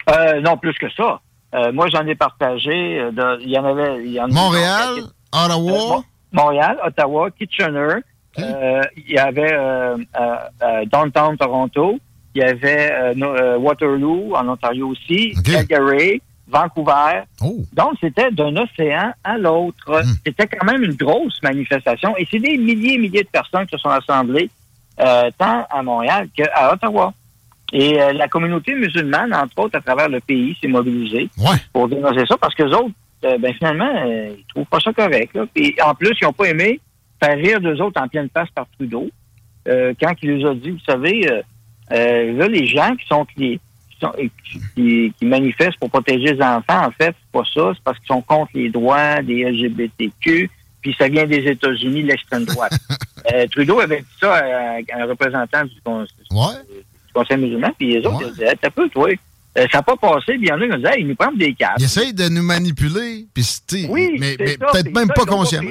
Euh, 0.09 0.41
non, 0.41 0.57
plus 0.57 0.73
que 0.73 0.87
ça. 0.95 1.21
Euh, 1.55 1.71
moi, 1.71 1.87
j'en 1.89 2.05
ai 2.07 2.15
partagé. 2.15 2.99
euh, 2.99 3.37
Il 3.41 3.49
y 3.49 3.57
en 3.57 3.65
avait. 3.65 4.07
y 4.07 4.19
en 4.19 4.27
Montréal, 4.29 5.03
Ottawa. 5.31 5.97
Euh, 5.97 6.01
Montréal, 6.33 6.77
Ottawa, 6.85 7.29
Kitchener. 7.31 7.95
Euh, 8.39 8.81
il 8.97 9.11
y 9.13 9.17
avait 9.19 9.53
euh, 9.53 9.95
euh, 10.19 10.85
Downtown 10.91 11.37
Toronto. 11.37 11.99
Il 12.35 12.41
y 12.41 12.43
avait 12.43 13.13
Waterloo, 13.57 14.33
en 14.35 14.47
Ontario 14.49 14.87
aussi. 14.87 15.35
OK. 15.37 15.51
Calgary, 15.51 16.19
Vancouver. 16.47 17.21
Oh. 17.41 17.57
Donc, 17.73 17.93
c'était 18.01 18.31
d'un 18.31 18.55
océan 18.57 19.13
à 19.23 19.37
l'autre. 19.37 20.01
C'était 20.25 20.47
quand 20.47 20.65
même 20.65 20.83
une 20.83 20.95
grosse 20.95 21.39
manifestation. 21.43 22.15
Et 22.17 22.27
c'est 22.31 22.39
des 22.39 22.57
milliers 22.57 22.95
et 22.95 22.97
milliers 22.97 23.23
de 23.23 23.27
personnes 23.29 23.67
qui 23.67 23.75
se 23.75 23.81
sont 23.81 23.89
assemblées, 23.89 24.49
euh, 24.99 25.29
tant 25.37 25.67
à 25.69 25.83
Montréal 25.83 26.27
qu'à 26.35 26.73
Ottawa. 26.73 27.13
Et 27.71 27.99
euh, 28.01 28.13
la 28.13 28.27
communauté 28.27 28.73
musulmane, 28.75 29.33
entre 29.33 29.59
autres, 29.59 29.77
à 29.77 29.81
travers 29.81 30.09
le 30.09 30.19
pays, 30.19 30.55
s'est 30.59 30.67
mobilisée 30.67 31.29
Ouais. 31.39 31.57
pour 31.71 31.87
dénoncer 31.87 32.25
ça 32.27 32.35
parce 32.37 32.53
que 32.55 32.63
les 32.63 32.73
autres, 32.73 32.91
euh, 33.23 33.37
ben, 33.37 33.53
finalement, 33.53 33.91
euh, 34.05 34.35
ils 34.37 34.45
trouvent 34.45 34.65
pas 34.65 34.79
ça 34.79 34.91
correct. 34.93 35.33
Là. 35.33 35.45
Puis, 35.53 35.75
en 35.85 35.93
plus, 35.95 36.15
ils 36.21 36.25
n'ont 36.25 36.33
pas 36.33 36.45
aimé 36.49 36.79
faire 37.23 37.37
rire 37.37 37.61
d'eux 37.61 37.79
autres 37.81 38.01
en 38.01 38.07
pleine 38.07 38.29
face 38.33 38.49
par 38.51 38.65
Trudeau 38.77 39.09
euh, 39.67 39.93
quand 39.99 40.13
il 40.21 40.31
les 40.37 40.45
a 40.45 40.53
dit, 40.55 40.71
vous 40.71 40.79
savez, 40.85 41.29
euh, 41.31 41.41
euh, 41.91 42.33
là, 42.37 42.47
les 42.47 42.67
gens 42.67 42.95
qui 42.95 43.07
sont 43.07 43.23
qui, 43.25 43.59
qui 43.91 43.99
sont 44.01 44.11
qui, 44.75 45.13
manifestent 45.21 45.79
pour 45.79 45.89
protéger 45.89 46.33
les 46.33 46.41
enfants, 46.41 46.85
en 46.85 46.91
fait, 46.91 47.15
c'est 47.17 47.31
pas 47.31 47.43
ça, 47.53 47.71
c'est 47.73 47.83
parce 47.83 47.97
qu'ils 47.99 48.07
sont 48.07 48.21
contre 48.21 48.51
les 48.55 48.69
droits 48.69 49.21
des 49.21 49.43
LGBTQ, 49.43 50.49
puis 50.81 50.95
ça 50.99 51.07
vient 51.07 51.25
des 51.25 51.45
États-Unis, 51.49 52.03
de 52.03 52.07
l'extrême 52.09 52.43
droite. 52.45 52.73
Trudeau 53.51 53.79
avait 53.79 54.01
dit 54.01 54.07
ça 54.19 54.35
à, 54.35 54.75
à 54.79 55.01
un 55.01 55.05
représentant 55.05 55.63
du, 55.63 55.79
con- 55.81 56.05
Ouais. 56.31 56.61
du 57.07 57.13
Conseil 57.13 57.37
musulman, 57.37 57.71
puis 57.77 57.93
les 57.93 57.99
autres, 58.05 58.17
Ouais. 58.17 58.25
ils 58.27 58.33
disaient, 58.33 58.55
t'as 58.61 58.69
peu, 58.69 58.89
toi. 58.89 59.07
Euh, 59.57 59.65
ça 59.71 59.77
n'a 59.79 59.83
pas 59.83 59.95
passé, 59.97 60.33
puis 60.33 60.43
il 60.43 60.47
y 60.47 60.51
en 60.51 60.59
a 60.59 60.67
qui 60.67 60.75
disaient, 60.77 60.93
hey, 60.95 61.01
ils 61.01 61.07
nous 61.07 61.15
prennent 61.15 61.37
des 61.37 61.53
câbles. 61.53 61.75
Ils 61.79 61.85
essayent 61.85 62.13
de 62.13 62.27
nous 62.29 62.41
manipuler, 62.43 63.27
puis 63.33 63.45
Oui, 63.89 64.17
mais, 64.19 64.35
mais 64.39 64.57
peut-être 64.57 64.91
même 64.93 65.07
ça, 65.07 65.13
pas 65.13 65.25
consciemment. 65.25 65.69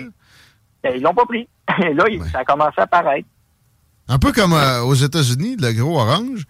Ben, 0.84 0.92
ils 0.96 1.02
l'ont 1.02 1.14
pas 1.14 1.26
pris. 1.26 1.48
Et 1.84 1.94
là, 1.94 2.04
ça 2.32 2.40
a 2.40 2.44
commencé 2.44 2.74
à 2.78 2.86
paraître. 2.86 3.26
Un 4.08 4.18
peu 4.18 4.32
comme 4.32 4.52
euh, 4.52 4.82
aux 4.82 4.94
États-Unis, 4.94 5.56
le 5.60 5.72
gros 5.72 5.98
orange 5.98 6.44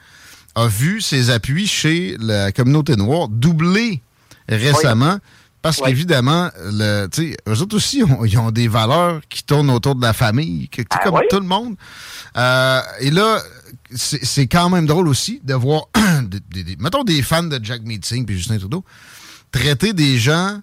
a 0.55 0.67
vu 0.67 1.01
ses 1.01 1.31
appuis 1.31 1.67
chez 1.67 2.17
la 2.21 2.53
communauté 2.53 2.97
noire 2.97 3.29
doubler 3.29 4.03
récemment. 4.49 5.19
Parce 5.63 5.81
qu'évidemment, 5.81 6.51
le, 6.61 7.07
eux 7.49 7.61
autres 7.61 7.77
aussi, 7.77 8.03
ont- 8.03 8.25
ils 8.25 8.37
ont 8.37 8.51
des 8.51 8.67
valeurs 8.67 9.21
qui 9.29 9.45
tournent 9.45 9.71
autour 9.71 9.95
de 9.95 10.03
la 10.03 10.13
famille, 10.13 10.69
que, 10.69 10.83
Ah 10.91 10.99
comme 11.05 11.15
oui? 11.15 11.21
tout 11.31 11.39
le 11.39 11.47
monde. 11.47 11.77
Euh, 12.37 12.81
et 13.01 13.11
là, 13.13 13.39
c'est 13.95 14.47
quand 14.47 14.71
même 14.71 14.87
drôle 14.87 15.09
aussi 15.09 15.41
de 15.45 15.55
voir, 15.55 15.85
des, 16.25 16.41
des- 16.51 16.65
des- 16.65 16.77
mettons 16.83 17.05
des 17.05 17.23
fans 17.23 17.43
de 17.43 17.59
Jack 17.63 17.83
Meeting 17.83 18.25
puis 18.27 18.37
Justin 18.39 18.59
Trudeau, 18.59 18.85
traiter 19.51 19.93
des 19.93 20.19
gens 20.19 20.61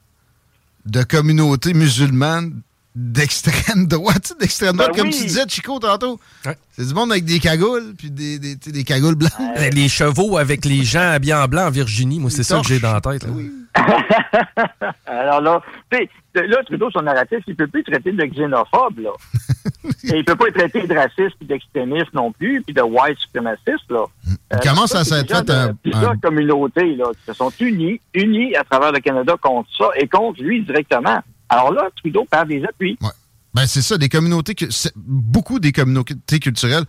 de 0.86 1.04
communautés 1.04 1.74
musulmanes 1.74 2.62
d'extrême 3.02 3.88
droite, 3.88 4.34
d'extrême 4.42 4.72
Ben 4.76 4.84
droite, 4.86 4.98
comme 4.98 5.08
oui. 5.08 5.16
tu 5.18 5.24
disais, 5.26 5.44
Chico, 5.48 5.80
tantôt. 5.80 6.20
Ouais. 6.46 6.58
C'est 6.72 6.86
du 6.88 6.94
monde 6.94 7.12
avec 7.12 7.24
des 7.24 7.40
cagoules, 7.40 7.94
puis 7.98 8.12
des, 8.12 8.38
des, 8.40 8.56
des 8.56 8.84
cagoules 8.84 9.16
blanches. 9.16 9.32
Euh, 9.58 9.70
Les 9.70 9.88
chevaux 9.88 10.38
avec 10.38 10.66
les 10.66 10.84
gens 10.84 11.12
habillés 11.12 11.34
en 11.34 11.48
blanc 11.48 11.68
en 11.68 11.72
Virginie, 11.72 12.20
moi, 12.20 12.30
c'est 12.30 12.44
ça 12.44 12.60
que 12.60 12.68
j'ai 12.68 12.80
dans 12.80 12.94
la 12.94 13.02
tête. 13.02 13.24
là. 13.24 13.32
Alors 15.06 15.42
là, 15.42 15.62
tu 15.92 15.98
sais, 16.36 16.48
là, 16.48 16.58
Trudeau, 16.66 16.90
son 16.92 17.02
narratif, 17.04 17.40
il 17.48 17.56
peut 17.56 17.68
plus 17.68 17.84
traiter 17.84 18.12
de 18.12 18.24
xénophobe, 18.26 19.00
là. 19.00 19.12
Et 20.14 20.18
il 20.18 20.26
peut 20.26 20.36
pas 20.36 20.48
être 20.48 20.58
traité 20.58 20.86
de 20.86 20.94
raciste 20.94 21.36
puis 21.38 21.48
d'extrémiste 21.48 22.14
non 22.14 22.32
plus, 22.32 22.62
puis 22.64 22.74
de 22.74 22.82
white 22.82 23.18
suprémaciste, 23.20 23.90
là. 23.90 24.06
Il 24.52 24.60
commence 24.68 24.94
à 24.96 25.04
s'être 25.06 25.28
fait 25.30 25.50
un- 25.50 25.74
Plusieurs 25.76 26.12
un- 26.12 26.18
communautés, 26.18 26.96
là, 26.96 27.06
qui 27.14 27.26
se 27.26 27.34
sont 27.34 27.52
unies, 27.60 28.02
unies 28.14 28.56
à 28.56 28.64
travers 28.64 28.92
le 28.92 29.00
Canada 29.00 29.36
contre 29.42 29.70
ça 29.78 29.86
et 29.98 30.08
contre 30.08 30.42
lui 30.42 30.64
directement. 30.64 31.20
Alors 31.50 31.74
là, 31.74 31.90
Trudeau 31.96 32.26
perd 32.30 32.48
des 32.48 32.64
appuis. 32.64 32.98
Ouais. 33.02 33.10
Ben, 33.54 33.66
c'est 33.66 33.82
ça, 33.82 33.98
des 33.98 34.10
communautés, 34.10 34.54
que, 34.54 34.66
beaucoup 34.96 35.60
des 35.60 35.72
communautés 35.72 36.40
culturelles 36.40 36.84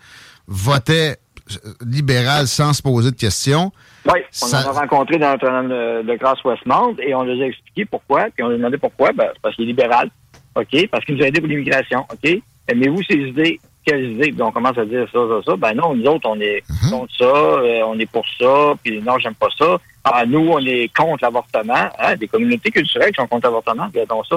votaient 0.46 1.16
euh, 1.64 1.72
libérales 1.86 2.46
sans 2.46 2.72
se 2.74 2.82
poser 2.82 3.10
de 3.10 3.16
questions. 3.16 3.72
Oui, 4.06 4.20
on 4.42 4.46
Ça- 4.46 4.70
en 4.70 4.76
a 4.76 4.80
rencontré 4.80 5.18
dans 5.18 5.30
Notre-Dame 5.30 5.68
de, 5.68 6.02
de 6.12 6.16
Grâce-Westmount 6.18 6.96
et 7.02 7.14
on 7.14 7.22
leur 7.24 7.40
a 7.40 7.46
expliqué 7.46 7.84
pourquoi, 7.86 8.26
puis 8.34 8.42
on 8.44 8.48
leur 8.48 8.54
a 8.54 8.58
demandé 8.58 8.76
pourquoi. 8.78 9.12
Ben, 9.12 9.28
parce 9.42 9.56
qu'il 9.56 9.64
est 9.64 9.68
libéral, 9.68 10.10
OK, 10.54 10.88
parce 10.90 11.04
qu'il 11.04 11.16
nous 11.16 11.22
a 11.22 11.26
aidé 11.28 11.40
pour 11.40 11.48
l'immigration, 11.48 12.04
OK? 12.12 12.42
Aimez-vous 12.68 13.02
ces 13.08 13.16
idées? 13.16 13.60
Idées? 13.88 14.32
Puis 14.32 14.42
on 14.42 14.52
commence 14.52 14.78
à 14.78 14.84
dire 14.84 15.06
ça, 15.12 15.18
ça, 15.28 15.40
ça. 15.44 15.56
Ben 15.56 15.74
non, 15.74 15.94
nous 15.94 16.06
autres, 16.06 16.28
on 16.28 16.40
est 16.40 16.62
Mhm. 16.68 16.90
contre 16.90 17.12
ça, 17.18 17.24
euh, 17.24 17.82
on 17.86 17.98
est 17.98 18.10
pour 18.10 18.24
ça, 18.38 18.74
puis 18.82 19.00
non, 19.02 19.18
j'aime 19.18 19.34
pas 19.34 19.48
ça. 19.58 19.78
Ah, 20.04 20.24
nous, 20.26 20.48
on 20.50 20.58
est 20.60 20.90
contre 20.96 21.22
l'avortement. 21.24 21.88
Hein, 21.98 22.16
des 22.16 22.28
communautés 22.28 22.70
culturelles 22.70 23.10
qui 23.10 23.20
sont 23.20 23.26
contre 23.26 23.46
l'avortement, 23.46 23.86
regardons 23.92 24.22
ça. 24.24 24.36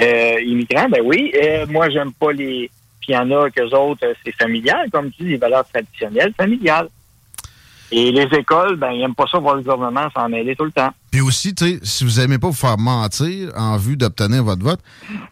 Euh, 0.00 0.40
immigrants, 0.42 0.88
ben 0.88 1.00
oui. 1.04 1.32
Euh, 1.42 1.66
moi, 1.68 1.88
j'aime 1.90 2.12
pas 2.12 2.32
les... 2.32 2.70
Puis 3.00 3.08
il 3.10 3.14
y 3.14 3.18
en 3.18 3.30
a 3.32 3.50
qu'eux 3.50 3.70
autres, 3.70 4.06
euh, 4.06 4.14
c'est 4.24 4.30
familial, 4.36 4.88
comme 4.92 5.10
tu 5.10 5.24
dis, 5.24 5.30
les 5.30 5.36
valeurs 5.36 5.64
traditionnelles 5.68 6.32
familiales. 6.36 6.88
Et 7.94 8.10
les 8.10 8.26
écoles, 8.38 8.76
ben, 8.76 8.90
ils 8.92 9.00
n'aiment 9.00 9.14
pas 9.14 9.26
ça 9.30 9.38
voir 9.38 9.56
le 9.56 9.62
gouvernement 9.62 10.08
s'en 10.16 10.26
mêler 10.28 10.56
tout 10.56 10.64
le 10.64 10.72
temps. 10.72 10.88
Puis 11.10 11.20
aussi, 11.20 11.54
tu 11.54 11.64
sais, 11.64 11.78
si 11.82 12.04
vous 12.04 12.20
aimez 12.20 12.38
pas 12.38 12.46
vous 12.46 12.54
faire 12.54 12.78
mentir 12.78 13.52
en 13.54 13.76
vue 13.76 13.98
d'obtenir 13.98 14.42
votre 14.42 14.62
vote, 14.62 14.80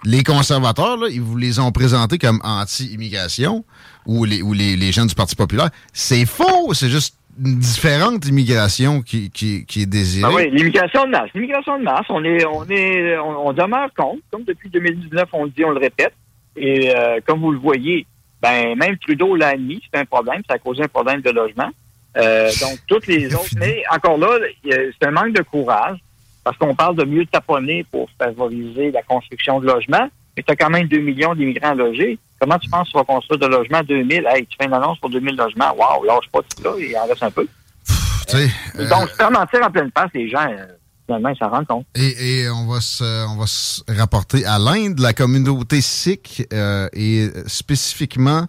les 0.04 0.22
conservateurs, 0.22 0.98
là, 0.98 1.08
ils 1.10 1.22
vous 1.22 1.38
les 1.38 1.58
ont 1.58 1.72
présentés 1.72 2.18
comme 2.18 2.38
anti-immigration 2.44 3.64
ou 4.04 4.26
les, 4.26 4.42
ou 4.42 4.52
les, 4.52 4.76
les 4.76 4.92
gens 4.92 5.06
du 5.06 5.14
Parti 5.14 5.36
populaire. 5.36 5.70
C'est 5.94 6.26
faux! 6.26 6.74
C'est 6.74 6.90
juste 6.90 7.16
une 7.42 7.58
différente 7.58 8.26
immigration 8.26 9.00
qui, 9.00 9.30
qui, 9.30 9.64
qui 9.64 9.82
est 9.82 9.86
désirée. 9.86 10.30
Ah 10.30 10.36
oui, 10.36 10.50
l'immigration 10.50 11.06
de 11.06 11.10
masse. 11.12 11.30
L'immigration 11.34 11.78
de 11.78 11.84
masse, 11.84 12.06
on 12.10 12.22
est, 12.24 12.44
on 12.44 12.64
est, 12.68 13.16
on, 13.18 13.48
on 13.48 13.52
demeure 13.54 13.88
contre. 13.96 14.20
Comme 14.30 14.44
depuis 14.44 14.68
2019, 14.68 15.28
on 15.32 15.44
le 15.44 15.50
dit, 15.50 15.64
on 15.64 15.70
le 15.70 15.80
répète. 15.80 16.12
Et 16.56 16.94
euh, 16.94 17.20
comme 17.26 17.40
vous 17.40 17.52
le 17.52 17.58
voyez, 17.58 18.06
ben 18.42 18.76
même 18.76 18.98
Trudeau 18.98 19.34
l'a 19.36 19.48
admis, 19.48 19.80
c'est 19.90 20.00
un 20.00 20.04
problème, 20.04 20.42
ça 20.48 20.56
a 20.56 20.58
causé 20.58 20.82
un 20.82 20.88
problème 20.88 21.22
de 21.22 21.30
logement. 21.30 21.70
Euh, 22.16 22.50
donc 22.60 22.78
toutes 22.86 23.06
les 23.06 23.34
autres, 23.34 23.54
mais 23.56 23.82
encore 23.90 24.18
là, 24.18 24.38
c'est 24.64 25.06
un 25.06 25.10
manque 25.10 25.32
de 25.34 25.42
courage 25.42 25.98
parce 26.44 26.56
qu'on 26.56 26.74
parle 26.74 26.96
de 26.96 27.04
mieux 27.04 27.26
taponner 27.26 27.84
pour 27.90 28.08
favoriser 28.18 28.90
la 28.90 29.02
construction 29.02 29.60
de 29.60 29.66
logements. 29.66 30.08
Mais 30.36 30.42
tu 30.42 30.52
as 30.52 30.56
quand 30.56 30.70
même 30.70 30.86
2 30.88 30.98
millions 30.98 31.34
d'immigrants 31.34 31.74
logés. 31.74 32.18
Comment 32.40 32.58
tu 32.58 32.70
penses 32.70 32.86
que 32.88 32.92
tu 32.92 32.98
vas 32.98 33.04
construire 33.04 33.40
de 33.40 33.46
logements 33.46 33.82
2000? 33.82 34.26
Hey, 34.26 34.46
tu 34.46 34.56
fais 34.58 34.66
une 34.66 34.72
annonce 34.72 34.98
pour 34.98 35.10
2000 35.10 35.36
logements? 35.36 35.74
Waouh, 35.76 36.04
lâche 36.04 36.28
pas 36.32 36.40
tout 36.40 36.62
là, 36.62 36.70
il 36.78 36.96
en 36.96 37.06
reste 37.06 37.22
un 37.22 37.30
peu. 37.30 37.46
Euh, 38.34 38.88
Donc, 38.88 39.08
faire 39.10 39.30
mentir 39.30 39.60
en 39.62 39.70
pleine 39.70 39.90
face, 39.96 40.10
les 40.14 40.28
gens, 40.30 40.46
euh, 40.48 40.66
finalement, 41.04 41.28
ils 41.30 41.36
s'en 41.36 41.50
rendent 41.50 41.66
compte. 41.66 41.86
Et, 41.94 42.42
et 42.42 42.50
on 42.50 42.66
va 42.66 42.80
se 42.80 43.26
on 43.28 43.36
va 43.36 43.46
se 43.46 43.82
rapporter 43.88 44.44
à 44.46 44.58
l'Inde, 44.58 45.00
la 45.00 45.12
communauté 45.12 45.80
sikh 45.80 46.46
euh, 46.52 46.88
est 46.92 47.48
spécifiquement 47.48 48.46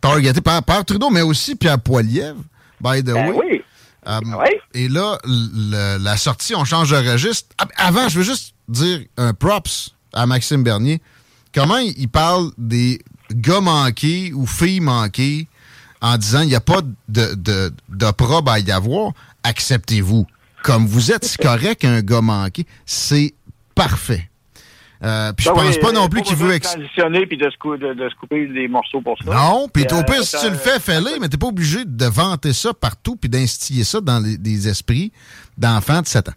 targetée 0.00 0.42
par, 0.42 0.62
par 0.62 0.84
Trudeau, 0.84 1.10
mais 1.10 1.22
aussi 1.22 1.56
Pierre 1.56 1.80
Poilievre, 1.80 2.36
by 2.80 3.02
the 3.02 3.06
Ben 3.06 3.30
way. 3.30 3.36
oui. 3.52 3.62
Euh, 4.06 4.20
Oui. 4.24 4.48
Et 4.74 4.88
là, 4.88 5.18
le- 5.24 5.96
la 5.98 6.16
sortie, 6.18 6.54
on 6.54 6.64
change 6.64 6.90
de 6.90 6.96
registre. 6.96 7.48
Ah, 7.58 7.66
Avant, 7.76 8.08
je 8.08 8.18
veux 8.18 8.24
juste 8.24 8.54
dire 8.68 9.00
un 9.16 9.32
props 9.32 9.94
à 10.12 10.26
Maxime 10.26 10.62
Bernier. 10.62 11.00
Comment 11.54 11.78
il 11.78 12.08
parle 12.08 12.50
des 12.58 13.00
gars 13.32 13.60
manqués 13.62 14.32
ou 14.34 14.46
filles 14.46 14.80
manquées 14.80 15.48
en 16.02 16.18
disant 16.18 16.40
il 16.42 16.48
n'y 16.48 16.54
a 16.54 16.60
pas 16.60 16.82
de, 17.08 17.34
de, 17.34 17.72
d'opprobre 17.88 18.50
à 18.50 18.58
y 18.58 18.70
avoir, 18.70 19.12
acceptez-vous. 19.42 20.26
Comme 20.62 20.86
vous 20.86 21.12
êtes, 21.12 21.24
c'est 21.24 21.40
correct 21.42 21.84
un 21.84 22.00
gars 22.02 22.20
manqué, 22.20 22.66
c'est 22.84 23.34
parfait. 23.74 24.28
Euh, 25.04 25.32
puis 25.34 25.44
je 25.44 25.50
Ben 25.50 25.56
pense 25.56 25.74
oui, 25.74 25.80
pas 25.82 25.92
non 25.92 26.04
euh, 26.06 26.08
plus 26.08 26.22
qu'il 26.22 26.36
veut... 26.36 26.52
ex- 26.54 26.72
transitionner 26.72 27.26
puis 27.26 27.36
de 27.36 27.50
se, 27.50 27.56
cou- 27.58 27.76
de, 27.76 27.92
de 27.92 28.08
se 28.08 28.14
couper 28.14 28.46
des 28.46 28.68
morceaux 28.68 29.00
pour 29.02 29.16
ça. 29.22 29.34
Non, 29.34 29.68
puis 29.72 29.84
Euh, 29.92 30.00
au 30.00 30.02
pire, 30.04 30.24
si 30.24 30.36
tu 30.40 30.48
le 30.50 30.56
fais, 30.56 30.80
fais-le, 30.80 31.18
mais 31.20 31.28
t'es 31.28 31.36
pas 31.36 31.48
obligé 31.48 31.84
de 31.84 32.04
vanter 32.06 32.52
ça 32.54 32.72
partout 32.72 33.14
puis 33.16 33.28
d'instiller 33.28 33.84
ça 33.84 34.00
dans 34.00 34.18
les, 34.18 34.36
les 34.42 34.68
esprits 34.68 35.12
d'enfants 35.58 36.00
de 36.00 36.06
7 36.06 36.28
ans. 36.30 36.32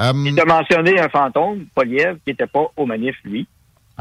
Euh, 0.00 0.12
Il 0.24 0.34
t'a 0.34 0.44
mentionné 0.44 0.98
un 0.98 1.08
fantôme, 1.08 1.66
Poliev, 1.74 2.14
qui 2.24 2.30
n'était 2.30 2.46
pas 2.46 2.64
au 2.76 2.86
manif, 2.86 3.14
lui. 3.24 3.46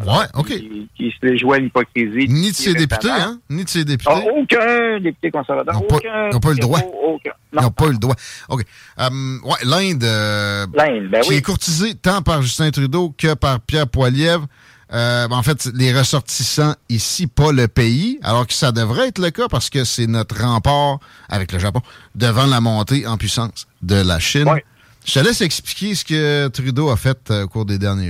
Ouais, 0.03 0.25
OK. 0.33 0.47
Qui, 0.47 0.89
qui 0.97 1.13
se 1.21 1.37
jouait 1.37 1.57
à 1.57 1.59
l'hypocrisie. 1.59 2.27
Ni 2.27 2.51
de 2.51 2.55
ses 2.55 2.73
députés, 2.73 3.09
hein? 3.11 3.39
Ni 3.49 3.63
de 3.63 3.69
ses 3.69 3.85
députés. 3.85 4.11
Ah, 4.13 4.21
aucun 4.37 4.99
député 4.99 5.31
conservateur. 5.31 5.73
Ils 5.75 5.81
n'ont 5.81 5.87
pas- 5.87 5.95
aucun. 5.95 6.27
ils 6.29 6.33
n'ont 6.33 6.39
pas 6.39 6.49
eu 6.49 6.53
le 6.53 6.59
droit. 6.59 6.79
Aucun. 7.03 7.31
Ils 7.53 7.55
Non. 7.55 7.61
n'ont 7.63 7.71
pas 7.71 7.87
le 7.87 7.97
droit. 7.97 8.15
OK. 8.49 8.61
Euh, 8.99 9.09
ouais, 9.43 9.55
l'Inde, 9.63 10.03
euh, 10.03 10.65
L'Inde, 10.73 11.09
ben 11.09 11.21
qui 11.21 11.29
oui. 11.29 11.35
est 11.35 11.41
courtisée 11.41 11.95
tant 11.95 12.21
par 12.21 12.41
Justin 12.41 12.71
Trudeau 12.71 13.13
que 13.17 13.33
par 13.35 13.59
Pierre 13.61 13.87
Poilievre. 13.87 14.47
Euh, 14.93 15.27
ben, 15.27 15.35
en 15.37 15.41
fait, 15.43 15.67
les 15.73 15.97
ressortissants 15.97 16.75
ici, 16.89 17.25
pas 17.25 17.51
le 17.51 17.67
pays, 17.67 18.19
alors 18.21 18.45
que 18.45 18.53
ça 18.53 18.71
devrait 18.71 19.07
être 19.07 19.17
le 19.19 19.31
cas 19.31 19.47
parce 19.49 19.69
que 19.71 19.83
c'est 19.83 20.05
notre 20.07 20.39
rempart 20.41 20.99
avec 21.27 21.51
le 21.51 21.57
Japon 21.59 21.81
devant 22.13 22.45
la 22.45 22.61
montée 22.61 23.07
en 23.07 23.17
puissance 23.17 23.65
de 23.81 23.95
la 23.95 24.19
Chine. 24.19 24.47
Ouais. 24.47 24.63
Je 25.05 25.13
te 25.13 25.19
laisse 25.19 25.41
expliquer 25.41 25.95
ce 25.95 26.05
que 26.05 26.47
Trudeau 26.49 26.89
a 26.89 26.97
fait 26.97 27.17
euh, 27.31 27.45
au 27.45 27.47
cours 27.47 27.65
des 27.65 27.77
derniers 27.79 28.09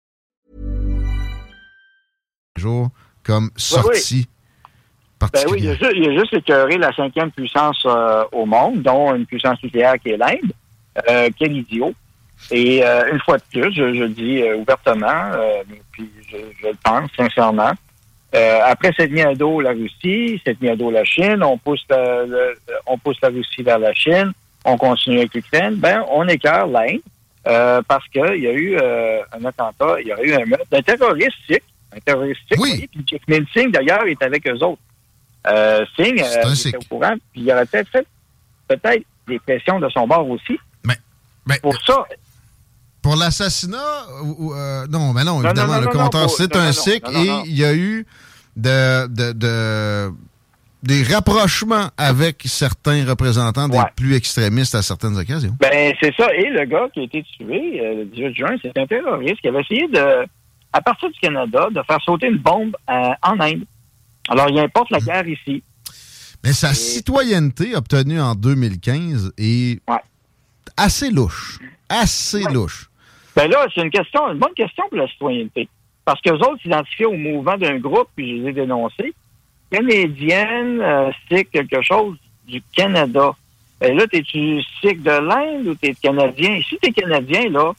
Jour 2.61 2.89
comme 3.23 3.49
sortie 3.57 4.27
Ben 5.33 5.43
oui, 5.51 5.59
il 5.61 5.69
a, 5.69 5.75
juste, 5.75 5.91
il 5.95 6.09
a 6.09 6.19
juste 6.19 6.33
écœuré 6.33 6.77
la 6.77 6.91
cinquième 6.93 7.31
puissance 7.31 7.83
euh, 7.85 8.23
au 8.31 8.45
monde, 8.45 8.81
dont 8.81 9.13
une 9.13 9.25
puissance 9.25 9.61
nucléaire 9.63 9.95
qui 10.01 10.09
est 10.11 10.17
l'Inde. 10.17 10.51
Euh, 11.09 11.29
quel 11.37 11.55
idiot. 11.55 11.93
Et 12.49 12.83
euh, 12.83 13.11
une 13.13 13.19
fois 13.19 13.37
de 13.37 13.43
plus, 13.51 13.71
je, 13.73 13.93
je 13.93 13.99
le 14.03 14.09
dis 14.09 14.41
euh, 14.41 14.57
ouvertement, 14.57 15.31
puis 15.91 16.09
je, 16.29 16.37
je 16.59 16.67
le 16.69 16.73
pense 16.83 17.09
sincèrement, 17.15 17.71
après 18.65 18.91
s'être 18.93 19.11
mis 19.11 19.21
à 19.21 19.35
dos 19.35 19.61
la 19.61 19.71
Russie, 19.71 20.41
s'être 20.43 20.59
mis 20.61 20.69
à 20.69 20.75
dos 20.75 20.89
la 20.89 21.03
Chine, 21.03 21.43
on 21.43 21.57
pousse 21.57 21.85
la, 21.89 22.25
le- 22.25 22.57
on 22.87 22.97
pousse 22.97 23.17
la 23.21 23.29
Russie 23.29 23.61
vers 23.61 23.77
la 23.79 23.93
Chine, 23.93 24.31
on 24.65 24.75
continue 24.77 25.19
avec 25.19 25.33
l'Ukraine, 25.35 25.75
ben 25.75 26.03
on 26.09 26.27
écœure 26.27 26.65
l'Inde 26.67 27.01
euh, 27.47 27.81
parce 27.87 28.07
qu'il 28.07 28.41
y 28.41 28.47
a 28.47 28.53
eu 28.53 28.77
euh, 28.81 29.19
un 29.39 29.45
attentat, 29.45 30.01
il 30.01 30.07
y 30.07 30.11
a 30.11 30.21
eu 30.23 30.33
un 30.33 30.45
meurtre 30.45 30.65
d'un 30.71 30.81
terroriste 30.81 31.37
sikh, 31.47 31.63
un 31.95 31.99
terroriste 31.99 32.41
sikh, 32.51 32.59
Oui. 32.61 32.87
puis 32.91 33.03
Jagmeet 33.07 33.45
Singh 33.53 33.71
d'ailleurs 33.71 34.05
est 34.05 34.21
avec 34.23 34.47
eux 34.47 34.57
autres. 34.63 34.81
Euh, 35.47 35.85
Singh 35.95 36.21
euh, 36.21 36.53
était 36.53 36.77
au 36.77 36.81
courant, 36.89 37.15
puis 37.31 37.41
il 37.41 37.51
aurait 37.51 37.65
peut-être 37.65 37.89
fait 37.89 38.05
peut-être 38.67 39.03
des 39.27 39.39
pressions 39.39 39.79
de 39.79 39.89
son 39.89 40.07
bord 40.07 40.29
aussi. 40.29 40.57
Mais 41.47 41.57
Pour 41.59 41.75
ça, 41.83 42.05
pour 43.01 43.15
l'assassinat, 43.15 43.77
euh, 44.21 44.85
non, 44.87 45.11
mais 45.11 45.23
non, 45.23 45.43
évidemment, 45.43 45.73
non, 45.73 45.79
le 45.79 45.85
non, 45.87 45.91
compteur, 45.91 46.29
c'est 46.29 46.55
un 46.55 46.69
non, 46.69 47.09
et 47.11 47.41
il 47.47 47.57
y 47.57 47.65
a 47.65 47.73
eu 47.73 48.05
de, 48.55 49.07
de, 49.07 49.31
de- 49.31 50.11
des 50.83 51.01
rapprochements 51.03 51.89
avec 51.97 52.43
certains 52.45 53.03
représentants 53.07 53.67
des 53.67 53.77
Ouais. 53.77 53.83
plus 53.95 54.15
extrémistes 54.15 54.75
à 54.75 54.83
certaines 54.83 55.17
occasions. 55.17 55.55
Ben, 55.59 55.93
c'est 55.99 56.13
ça. 56.15 56.31
Et 56.35 56.49
le 56.49 56.63
gars 56.65 56.87
qui 56.93 56.99
a 56.99 57.03
été 57.03 57.23
tué 57.23 57.79
euh, 57.81 57.95
le 57.99 58.05
18 58.05 58.35
juin, 58.35 58.55
c'est 58.61 58.77
un 58.77 58.85
terroriste 58.85 59.41
qui 59.41 59.47
avait 59.47 59.61
essayé 59.61 59.87
de, 59.87 60.27
à 60.73 60.81
partir 60.81 61.09
du 61.09 61.19
Canada, 61.19 61.67
de 61.71 61.81
faire 61.83 62.01
sauter 62.01 62.27
une 62.27 62.37
bombe 62.37 62.75
euh, 62.89 63.09
en 63.23 63.39
Inde. 63.39 63.65
Alors, 64.29 64.49
il 64.49 64.59
importe 64.59 64.89
la 64.91 64.99
guerre 64.99 65.27
ici. 65.27 65.63
Mais 66.43 66.53
sa 66.53 66.73
citoyenneté 66.73 67.75
obtenue 67.75 68.19
en 68.19 68.33
2015 68.35 69.33
est 69.37 69.81
Ouais. 69.89 69.99
assez 70.77 71.09
louche. 71.11 71.59
Assez 71.89 72.45
Ouais. 72.45 72.51
louche. 72.53 72.89
Ben 73.35 73.49
là, 73.49 73.65
c'est 73.73 73.81
une 73.81 73.91
question, 73.91 74.31
une 74.31 74.39
bonne 74.39 74.53
question 74.55 74.83
pour 74.89 74.97
la 74.97 75.07
citoyenneté. 75.07 75.67
Parce 76.05 76.19
qu'eux 76.21 76.33
autres 76.39 76.61
s'identifiaient 76.61 77.05
au 77.05 77.13
mouvement 77.17 77.57
d'un 77.57 77.77
groupe, 77.77 78.07
puis 78.15 78.37
je 78.37 78.43
les 78.43 78.49
ai 78.49 78.53
dénoncés. 78.53 79.13
Canadienne, 79.71 80.81
euh, 80.81 81.11
sikh, 81.29 81.49
quelque 81.51 81.81
chose 81.81 82.17
du 82.47 82.61
Canada. 82.75 83.31
Ben 83.79 83.95
là, 83.97 84.05
t'es-tu 84.07 84.61
sikh 84.81 85.01
de 85.01 85.11
l'Inde 85.11 85.67
ou 85.67 85.75
t'es 85.75 85.93
canadien? 85.95 86.53
Et 86.55 86.61
si 86.63 86.77
t'es 86.77 86.91
canadien, 86.91 87.49
là, 87.49 87.71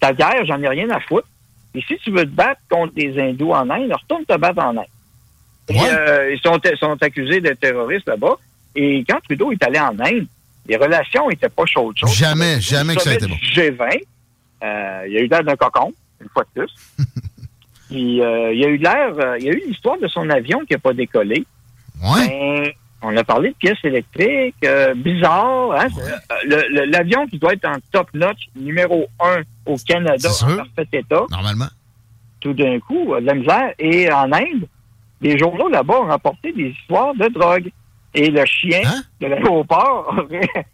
ta 0.00 0.12
guerre, 0.12 0.44
j'en 0.46 0.60
ai 0.62 0.68
rien 0.68 0.90
à 0.90 1.00
foutre. 1.00 1.26
Et 1.74 1.82
si 1.82 1.96
tu 1.98 2.10
veux 2.10 2.24
te 2.24 2.34
battre 2.34 2.60
contre 2.68 2.94
des 2.94 3.18
hindous 3.20 3.52
en 3.52 3.68
Inde, 3.70 3.92
retourne 3.92 4.24
te 4.24 4.36
battre 4.36 4.62
en 4.62 4.76
Inde. 4.76 4.86
Et, 5.68 5.78
euh, 5.78 6.32
ils 6.32 6.40
sont, 6.40 6.58
sont 6.78 7.02
accusés 7.02 7.40
d'être 7.40 7.60
terroristes 7.60 8.08
là-bas. 8.08 8.36
Et 8.74 9.04
quand 9.08 9.20
Trudeau 9.24 9.52
est 9.52 9.62
allé 9.62 9.78
en 9.78 9.98
Inde, 10.00 10.26
les 10.66 10.76
relations 10.76 11.28
n'étaient 11.28 11.48
pas 11.48 11.66
chaudes. 11.66 11.96
chaudes. 11.96 12.10
Jamais, 12.10 12.60
jamais 12.60 12.94
que 12.94 13.02
ça 13.02 13.10
a 13.10 13.14
été 13.14 13.26
bon. 13.26 13.34
du 13.34 13.46
G20, 13.46 14.00
euh, 14.62 15.02
il 15.06 15.12
y 15.12 15.18
a 15.18 15.20
eu 15.20 15.26
l'air 15.28 15.44
d'un 15.44 15.56
cocon, 15.56 15.92
une 16.20 16.28
fois 16.28 16.44
de 16.44 16.62
plus. 16.62 16.74
Puis 17.88 18.20
euh, 18.20 18.52
il 18.52 18.60
y 18.60 18.64
a 18.64 18.68
eu 18.68 18.76
l'air, 18.76 19.36
il 19.38 19.44
y 19.44 19.48
a 19.48 19.52
eu 19.52 19.62
l'histoire 19.66 19.98
de 19.98 20.08
son 20.08 20.28
avion 20.30 20.60
qui 20.60 20.74
n'a 20.74 20.78
pas 20.78 20.92
décollé. 20.92 21.44
Ouais. 22.02 22.28
Ben, 22.28 22.72
on 23.02 23.16
a 23.16 23.22
parlé 23.24 23.50
de 23.50 23.54
pièces 23.54 23.78
électriques, 23.84 24.54
euh, 24.64 24.94
bizarre. 24.94 25.72
Hein? 25.72 25.86
Euh, 26.50 26.62
L'avion 26.90 27.26
qui 27.26 27.38
doit 27.38 27.52
être 27.52 27.66
en 27.68 27.76
top 27.92 28.08
notch, 28.14 28.48
numéro 28.56 29.06
un 29.20 29.42
au 29.66 29.76
Canada, 29.76 30.28
en 30.42 30.56
parfait 30.56 30.88
état, 30.92 31.24
Normalement. 31.30 31.68
tout 32.40 32.52
d'un 32.54 32.78
coup, 32.80 33.14
euh, 33.14 33.20
de 33.20 33.26
la 33.26 33.34
misère. 33.34 33.72
Et 33.78 34.10
en 34.12 34.32
Inde, 34.32 34.66
les 35.20 35.38
journaux 35.38 35.68
là-bas 35.68 36.00
ont 36.00 36.06
rapporté 36.06 36.52
des 36.52 36.68
histoires 36.70 37.14
de 37.14 37.28
drogue. 37.28 37.70
Et 38.14 38.30
le 38.30 38.44
chien 38.46 38.80
Hein? 38.86 39.02
de 39.20 39.26
l'aéroport 39.26 40.08
aurait, 40.18 40.66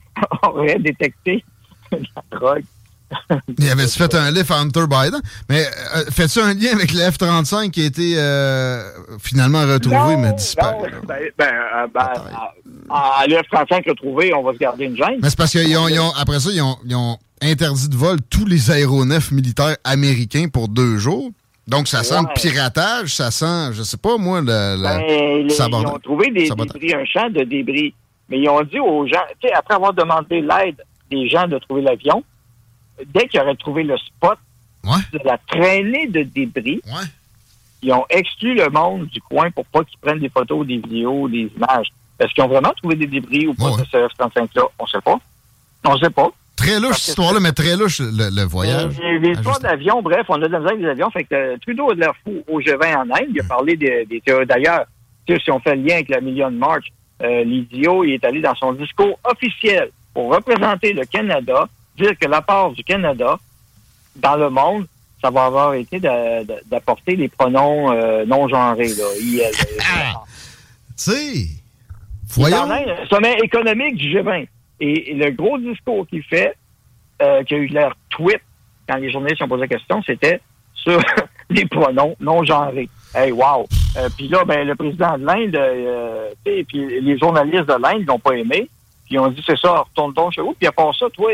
aurait 0.43 0.79
détecté 0.79 1.45
la 1.93 1.99
drogue. 2.39 2.65
Il 3.59 3.71
avait 3.71 3.87
fait 3.87 4.15
un 4.15 4.31
lift 4.31 4.51
à 4.51 4.57
Hunter 4.61 4.85
Biden? 4.89 5.21
Mais 5.49 5.65
euh, 5.97 6.05
fais-tu 6.11 6.41
un 6.41 6.55
lien 6.55 6.73
avec 6.73 6.93
le 6.93 7.01
F-35 7.11 7.71
qui 7.71 7.83
a 7.83 7.85
été 7.87 8.15
euh, 8.17 8.83
finalement 9.21 9.63
retrouvé, 9.63 9.97
Non, 9.97 10.19
mais 10.19 10.33
disparu? 10.33 10.91
ben, 11.07 11.17
ben, 11.39 11.45
euh, 11.47 11.87
ben, 11.87 11.89
Bataille. 11.93 12.35
à, 12.91 13.21
à 13.21 13.27
l'F-35 13.27 13.89
retrouvé, 13.89 14.35
on 14.35 14.43
va 14.43 14.53
se 14.53 14.59
garder 14.59 14.85
une 14.87 14.97
gêne. 14.97 15.19
Mais 15.23 15.31
c'est 15.31 15.39
parce 15.39 15.51
qu'ils 15.53 15.77
ont, 15.77 15.89
ils 15.89 15.99
ont- 16.01 16.13
après 16.19 16.41
ça, 16.41 16.51
ils 16.53 16.63
ont, 16.63 16.77
ils 16.85 16.95
ont 16.97 17.17
interdit 17.43 17.89
de 17.89 17.97
vol 17.97 18.19
tous 18.31 18.47
les 18.47 18.71
aéronefs 18.71 19.31
militaires 19.31 19.77
américains 19.85 20.47
pour 20.53 20.69
deux 20.69 20.97
jours. 20.99 21.31
Donc, 21.67 21.89
ça 21.89 22.03
sent 22.03 22.17
Ouais. 22.17 22.21
le 22.29 22.41
piratage, 22.41 23.15
ça 23.15 23.31
sent, 23.31 23.73
je 23.73 23.83
sais 23.83 23.97
pas, 23.97 24.19
moi, 24.19 24.41
le... 24.43 24.47
le- 24.47 24.83
Ben, 24.83 25.01
ils 25.49 25.87
ont 25.87 25.99
trouvé 25.99 26.31
des 26.31 26.47
Sabotage. 26.47 26.79
débris, 26.81 26.95
un 26.95 27.05
champ 27.07 27.31
de 27.31 27.43
débris. 27.43 27.95
Mais 28.29 28.39
ils 28.39 28.49
ont 28.49 28.63
dit 28.63 28.79
aux 28.81 29.07
gens, 29.07 29.21
tu 29.41 29.49
sais, 29.49 29.55
après 29.55 29.75
avoir 29.75 29.93
demandé 29.93 30.41
l'aide 30.43 30.77
des 31.11 31.29
gens 31.29 31.47
de 31.47 31.59
trouver 31.59 31.83
l'avion, 31.83 32.23
dès 33.15 33.27
qu'ils 33.29 33.41
auraient 33.41 33.57
trouvé 33.57 33.83
le 33.83 33.97
spot 33.99 34.39
Ouais, 34.85 35.01
de 35.15 35.21
la 35.25 35.39
traînée 35.49 36.09
de 36.09 36.25
débris, 36.25 36.83
ouais. 36.85 37.07
ils 37.81 37.91
ont 37.93 38.05
exclu 38.11 38.55
le 38.55 38.69
monde 38.69 39.07
du 39.07 39.19
coin 39.23 39.51
pour 39.51 39.65
pas 39.65 39.83
qu'ils 39.83 39.99
prennent 39.99 40.19
des 40.19 40.29
photos, 40.29 40.67
des 40.67 40.77
vidéos, 40.77 41.27
des 41.27 41.51
images. 41.57 41.87
Est-ce 42.21 42.35
qu'ils 42.35 42.45
ont 42.45 42.49
vraiment 42.49 42.73
trouvé 42.77 42.95
des 42.97 43.07
débris 43.07 43.47
ou 43.47 43.55
pas 43.55 43.71
de 43.71 43.85
ce 43.91 43.97
F-35-là? 43.97 44.63
On 44.79 44.87
sait 44.87 45.01
pas. 45.01 45.19
On 45.87 45.97
sait 45.97 46.11
pas. 46.11 46.29
Très 46.55 46.79
louche, 46.79 46.97
cette 46.99 47.09
histoire-là, 47.09 47.41
mais 47.41 47.53
très 47.53 47.77
louche, 47.77 48.01
le, 48.01 48.29
le 48.31 48.43
voyage. 48.43 48.93
Les 49.23 49.31
histoires 49.31 49.59
d'avions, 49.59 50.03
bref, 50.03 50.27
on 50.29 50.35
a 50.35 50.47
de 50.47 50.53
la 50.53 50.59
misère 50.61 50.73
avec 50.73 50.83
les 50.83 50.89
avions. 50.91 51.11
Fait 51.11 51.25
que 51.25 51.35
euh, 51.35 51.57
Trudeau 51.63 51.91
a 51.91 51.95
de 51.95 52.01
l'air 52.01 52.13
fou 52.23 52.45
au 52.47 52.61
G20 52.61 52.95
en 52.97 53.01
Inde. 53.11 53.27
Il 53.31 53.41
a 53.41 53.45
parlé 53.45 53.77
des, 53.77 54.05
des 54.05 54.21
théories. 54.21 54.45
D'ailleurs, 54.47 54.85
si 55.27 55.51
on 55.51 55.59
fait 55.61 55.75
le 55.77 55.83
lien 55.83 55.95
avec 55.95 56.11
la 56.11 56.21
Million 56.21 56.51
March, 56.51 56.85
euh, 57.23 57.43
l'idiot, 57.43 58.05
il 58.05 58.13
est 58.13 58.25
allé 58.25 58.41
dans 58.43 58.55
son 58.55 58.75
discours 58.75 59.19
officiel 59.25 59.91
pour 60.13 60.31
représenter 60.35 60.93
le 60.93 61.05
Canada, 61.07 61.67
dire 61.97 62.19
que 62.19 62.27
la 62.29 62.43
part 62.43 62.71
du 62.73 62.83
Canada 62.85 63.39
dans 64.17 64.37
le 64.37 64.51
monde, 64.51 64.87
ça 65.23 65.31
va 65.31 65.47
avoir 65.47 65.75
été 65.75 66.01
d'apporter 66.01 67.17
les 67.17 67.29
pronoms 67.29 67.93
euh, 67.93 68.25
non 68.27 68.49
genrés. 68.49 68.89
Là, 68.95 69.05
IL, 69.21 69.41
euh, 69.41 69.51
Ah! 69.81 70.23
Tu 70.97 71.11
sais, 71.11 71.47
voyons. 72.31 72.59
en 72.59 72.71
Inde, 72.71 72.95
sommet 73.09 73.37
économique 73.43 73.97
du 73.97 74.15
G20. 74.15 74.47
Et, 74.81 75.11
et 75.11 75.15
le 75.15 75.31
gros 75.31 75.59
discours 75.59 76.07
qu'il 76.07 76.23
fait, 76.23 76.55
euh, 77.23 77.43
qui 77.45 77.55
a 77.55 77.59
eu 77.59 77.67
l'air 77.67 77.95
tweet 78.11 78.41
quand 78.89 78.97
les 78.97 79.11
journalistes 79.11 79.43
ont 79.43 79.49
posé 79.49 79.63
la 79.63 79.69
question, 79.69 80.03
c'était 80.03 80.41
sur 80.75 81.01
les 81.51 81.65
pronoms 81.65 82.17
non 82.21 82.45
genrés. 82.45 82.89
Hey, 83.15 83.33
wow! 83.33 83.67
Euh, 83.97 84.09
puis 84.17 84.29
là, 84.29 84.45
ben, 84.45 84.67
le 84.67 84.75
président 84.75 85.17
de 85.17 85.25
l'Inde, 85.25 85.55
euh, 85.57 86.31
tu 86.45 86.53
sais, 86.53 86.65
puis 86.65 87.01
les 87.01 87.19
journalistes 87.19 87.67
de 87.67 87.81
l'Inde 87.81 88.05
l'ont 88.07 88.19
pas 88.19 88.33
aimé. 88.33 88.69
Puis 89.07 89.15
ils 89.15 89.19
ont 89.19 89.29
dit, 89.29 89.43
c'est 89.47 89.59
ça, 89.59 89.81
retourne 89.81 90.13
donc 90.13 90.33
chez 90.33 90.41
vous. 90.41 90.55
Puis 90.55 90.67
à 90.67 90.73
part 90.73 90.95
ça, 90.95 91.07
toi, 91.11 91.31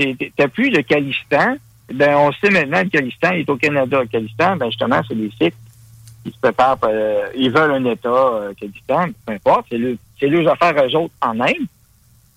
euh, 0.00 0.48
plus 0.48 0.70
le 0.70 0.82
Calistan. 0.82 1.56
Ben, 1.92 2.16
on 2.16 2.32
sait 2.32 2.50
maintenant 2.50 2.80
que 2.82 2.84
le 2.84 2.90
Calistan 2.90 3.32
est 3.32 3.48
au 3.48 3.56
Canada. 3.56 4.00
Le 4.00 4.06
Calistan, 4.06 4.56
ben, 4.56 4.66
justement, 4.66 5.00
c'est 5.06 5.14
les 5.14 5.30
Sikhs 5.30 5.54
qui 6.24 6.30
se 6.30 6.38
préparent, 6.38 6.78
euh, 6.84 7.28
ils 7.34 7.50
veulent 7.50 7.72
un 7.72 7.84
État 7.84 8.08
euh, 8.08 8.52
Calistan, 8.54 9.06
peu 9.26 9.32
importe, 9.32 9.66
c'est 9.70 9.78
le, 9.78 9.98
c'est 10.20 10.28
leurs 10.28 10.52
affaires 10.52 10.74
eux 10.84 10.96
autres 10.96 11.14
en 11.20 11.40
Inde. 11.40 11.66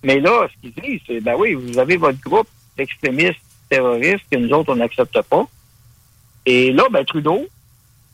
Mais 0.02 0.20
là, 0.20 0.48
ce 0.48 0.60
qu'ils 0.60 0.82
disent, 0.82 1.00
c'est, 1.06 1.20
ben 1.20 1.34
oui, 1.38 1.54
vous 1.54 1.78
avez 1.78 1.96
votre 1.96 2.20
groupe 2.20 2.48
d'extrémistes 2.76 3.40
terroristes 3.68 4.24
que 4.30 4.36
nous 4.36 4.50
autres, 4.50 4.72
on 4.72 4.76
n'accepte 4.76 5.20
pas. 5.22 5.46
Et 6.44 6.72
là, 6.72 6.84
ben, 6.90 7.04
Trudeau, 7.04 7.46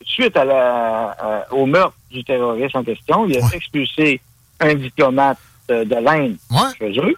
suite 0.03 0.37
à 0.37 0.45
la, 0.45 1.47
au 1.51 1.65
meurtre 1.65 1.95
du 2.11 2.23
terroriste 2.23 2.75
en 2.75 2.83
question, 2.83 3.27
il 3.27 3.37
a 3.37 3.47
expulsé 3.53 4.21
un 4.59 4.75
diplomate 4.75 5.39
de, 5.69 5.95
l'Inde 5.95 6.37
chez 6.77 6.99
eux. 6.99 7.15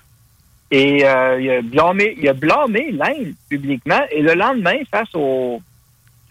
Et 0.71 1.05
euh, 1.05 1.39
il 1.39 1.49
a 1.49 1.61
blâmé, 1.61 2.15
il 2.19 2.27
a 2.27 2.33
blâmé 2.33 2.91
l'Inde 2.91 3.33
publiquement. 3.49 4.01
Et 4.11 4.21
le 4.21 4.33
lendemain, 4.33 4.77
face 4.91 5.09
au 5.13 5.61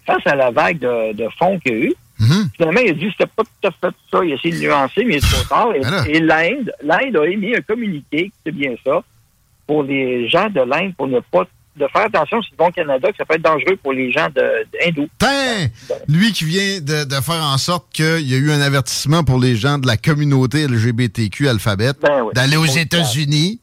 face 0.07 0.27
à 0.27 0.35
la 0.35 0.51
vague 0.51 0.79
de, 0.79 1.29
fonds 1.39 1.59
qu'il 1.61 1.73
y 1.73 1.75
a 1.77 1.85
eu, 1.85 1.95
mm-hmm. 2.21 2.49
finalement, 2.57 2.81
il 2.81 2.91
a 2.91 2.93
dit 2.93 3.07
que 3.07 3.13
c'était 3.13 3.31
pas 3.35 3.43
tout 3.43 3.69
à 3.69 3.71
fait 3.71 3.95
ça. 4.11 4.25
Il 4.25 4.33
a 4.33 4.35
essayé 4.35 4.55
de 4.55 4.67
nuancer, 4.67 5.05
mais 5.05 5.15
il 5.15 5.17
est 5.17 5.31
trop 5.31 5.49
tard. 5.49 5.73
Et, 6.07 6.21
l'Inde, 6.21 6.73
l'Inde 6.83 7.17
a 7.17 7.27
émis 7.27 7.55
un 7.55 7.61
communiqué, 7.63 8.31
c'est 8.45 8.53
bien 8.53 8.75
ça, 8.85 9.03
pour 9.67 9.83
les 9.83 10.29
gens 10.29 10.51
de 10.51 10.61
l'Inde 10.61 10.95
pour 10.97 11.07
ne 11.07 11.21
pas 11.21 11.47
de 11.77 11.87
faire 11.89 12.03
attention 12.03 12.41
c'est 12.43 12.57
bon 12.57 12.71
Canada, 12.71 13.11
que 13.11 13.17
ça 13.17 13.25
peut 13.25 13.35
être 13.35 13.43
dangereux 13.43 13.77
pour 13.83 13.93
les 13.93 14.13
gens 14.13 14.29
hindous. 14.87 15.09
Lui 16.09 16.33
qui 16.33 16.45
vient 16.45 16.81
de, 16.81 17.21
faire 17.21 17.43
en 17.43 17.59
sorte 17.59 17.87
qu'il 17.93 18.29
y 18.29 18.35
a 18.35 18.37
eu 18.37 18.51
un 18.53 18.61
avertissement 18.61 19.25
pour 19.25 19.41
les 19.41 19.57
gens 19.57 19.79
de 19.79 19.87
la 19.87 19.97
communauté 19.97 20.67
LGBTQ 20.69 21.49
alphabet 21.49 21.93
ben 22.01 22.27
d'aller 22.33 22.57
aux 22.57 22.65
États-Unis. 22.65 23.61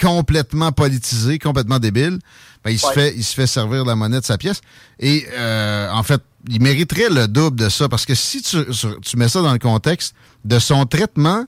Complètement 0.00 0.72
politisé, 0.72 1.38
complètement 1.38 1.78
débile. 1.78 2.18
Ben, 2.64 2.70
il, 2.70 2.78
se 2.78 2.90
fait, 2.92 3.14
il 3.16 3.22
se 3.22 3.34
fait 3.34 3.46
servir 3.46 3.84
la 3.84 3.94
monnaie 3.94 4.20
de 4.20 4.24
sa 4.24 4.38
pièce. 4.38 4.60
Et 4.98 5.26
euh, 5.32 5.90
en 5.90 6.02
fait, 6.02 6.20
il 6.48 6.60
mériterait 6.60 7.10
le 7.10 7.28
double 7.28 7.56
de 7.56 7.68
ça 7.68 7.88
parce 7.88 8.06
que 8.06 8.14
si 8.14 8.42
tu, 8.42 8.56
tu 9.02 9.16
mets 9.16 9.28
ça 9.28 9.42
dans 9.42 9.52
le 9.52 9.58
contexte 9.58 10.14
de 10.44 10.58
son 10.58 10.86
traitement 10.86 11.44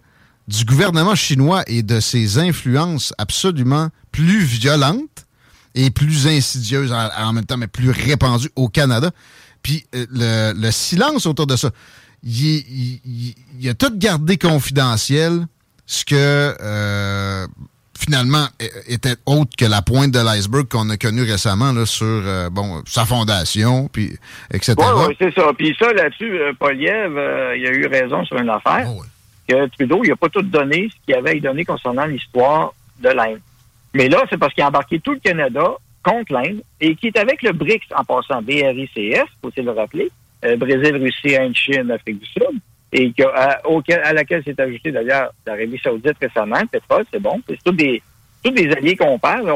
du 0.46 0.64
gouvernement 0.64 1.14
chinois 1.14 1.62
et 1.66 1.82
de 1.82 2.00
ses 2.00 2.38
influences 2.38 3.12
absolument 3.18 3.88
plus 4.12 4.44
violentes, 4.44 5.26
et 5.78 5.90
plus 5.90 6.26
insidieuse 6.26 6.92
en, 6.92 7.32
même 7.32 7.44
temps, 7.44 7.56
mais 7.56 7.68
plus 7.68 7.90
répandue 7.90 8.50
au 8.56 8.68
Canada. 8.68 9.10
Puis 9.62 9.86
euh, 9.94 10.52
le, 10.56 10.70
silence 10.72 11.24
autour 11.24 11.46
de 11.46 11.54
ça, 11.56 11.70
il, 12.24 13.00
a 13.68 13.74
tout 13.74 13.92
gardé 13.96 14.38
confidentiel, 14.38 15.46
ce 15.86 16.04
que 16.04 16.56
euh, 16.60 17.46
finalement 17.98 18.46
était 18.86 19.16
autre 19.26 19.50
que 19.56 19.64
la 19.64 19.82
pointe 19.82 20.12
de 20.12 20.20
l'iceberg 20.20 20.68
qu'on 20.68 20.88
a 20.90 20.96
connu 20.96 21.22
récemment 21.22 21.72
là, 21.72 21.84
sur 21.84 22.06
euh, 22.06 22.48
bon 22.50 22.82
sa 22.86 23.04
fondation, 23.04 23.88
puis 23.92 24.16
etc. 24.52 24.74
Oui, 24.78 25.16
c'est 25.18 25.34
ça. 25.34 25.50
Puis 25.56 25.76
ça, 25.78 25.92
là-dessus, 25.92 26.38
Poliev, 26.58 27.12
il 27.56 27.66
a 27.66 27.70
eu 27.70 27.86
raison 27.86 28.24
sur 28.24 28.38
une 28.38 28.50
affaire. 28.50 28.86
Oh, 28.88 29.02
que 29.48 29.66
Trudeau, 29.68 30.02
il 30.04 30.10
n'a 30.10 30.16
pas 30.16 30.28
tout 30.28 30.42
donné 30.42 30.88
ce 30.90 31.06
qu'il 31.06 31.14
avait 31.14 31.40
donné 31.40 31.64
concernant 31.64 32.04
l'histoire 32.04 32.74
de 33.00 33.08
l'Inde. 33.08 33.40
Mais 33.94 34.08
là, 34.08 34.24
c'est 34.28 34.36
parce 34.36 34.52
qu'il 34.52 34.62
a 34.62 34.68
embarqué 34.68 35.00
tout 35.00 35.12
le 35.12 35.20
Canada 35.20 35.72
contre 36.02 36.32
l'Inde 36.32 36.62
et 36.80 36.94
qui 36.94 37.08
est 37.08 37.18
avec 37.18 37.42
le 37.42 37.52
BRICS 37.52 37.86
en 37.96 38.04
passant 38.04 38.42
BRICS, 38.42 39.28
faut-il 39.42 39.64
le 39.64 39.72
rappeler, 39.72 40.10
euh, 40.44 40.56
Brésil, 40.56 40.96
Russie, 40.96 41.36
Inde, 41.36 41.56
Chine, 41.56 41.90
Afrique 41.90 42.20
du 42.20 42.26
Sud, 42.26 42.60
et 42.92 43.12
à, 43.34 43.60
à 44.04 44.12
laquelle 44.12 44.42
s'est 44.44 44.60
ajouté 44.60 44.90
d'ailleurs 44.92 45.32
l'Arabie 45.46 45.78
saoudite 45.82 46.16
récemment, 46.20 46.64
pétrole, 46.70 47.04
c'est 47.12 47.20
bon. 47.20 47.40
C'est 47.46 47.58
tous 47.62 47.72
des, 47.72 48.02
tous 48.42 48.50
des 48.50 48.70
alliés 48.70 48.96
qu'on 48.96 49.18
perd. 49.18 49.46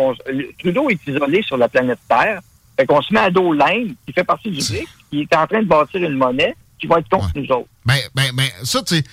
Trudeau 0.58 0.90
est 0.90 1.06
isolé 1.06 1.42
sur 1.42 1.56
la 1.56 1.68
planète 1.68 1.98
Terre. 2.08 2.40
Fait 2.76 2.86
qu'on 2.86 3.00
se 3.02 3.12
met 3.12 3.20
à 3.20 3.30
dos 3.30 3.52
l'Inde, 3.52 3.94
qui 4.06 4.12
fait 4.12 4.24
partie 4.24 4.50
du 4.50 4.58
BRICS, 4.58 4.88
qui 5.10 5.20
est 5.22 5.36
en 5.36 5.46
train 5.46 5.62
de 5.62 5.68
bâtir 5.68 6.02
une 6.02 6.16
monnaie 6.16 6.54
qui 6.78 6.86
va 6.86 6.98
être 6.98 7.08
contre 7.08 7.30
nous 7.34 7.50
autres. 7.50 7.68
Ben, 7.84 7.98
ben, 8.14 8.30
ben, 8.34 8.48
ça, 8.64 8.82
tu 8.82 8.96
sais, 8.96 9.04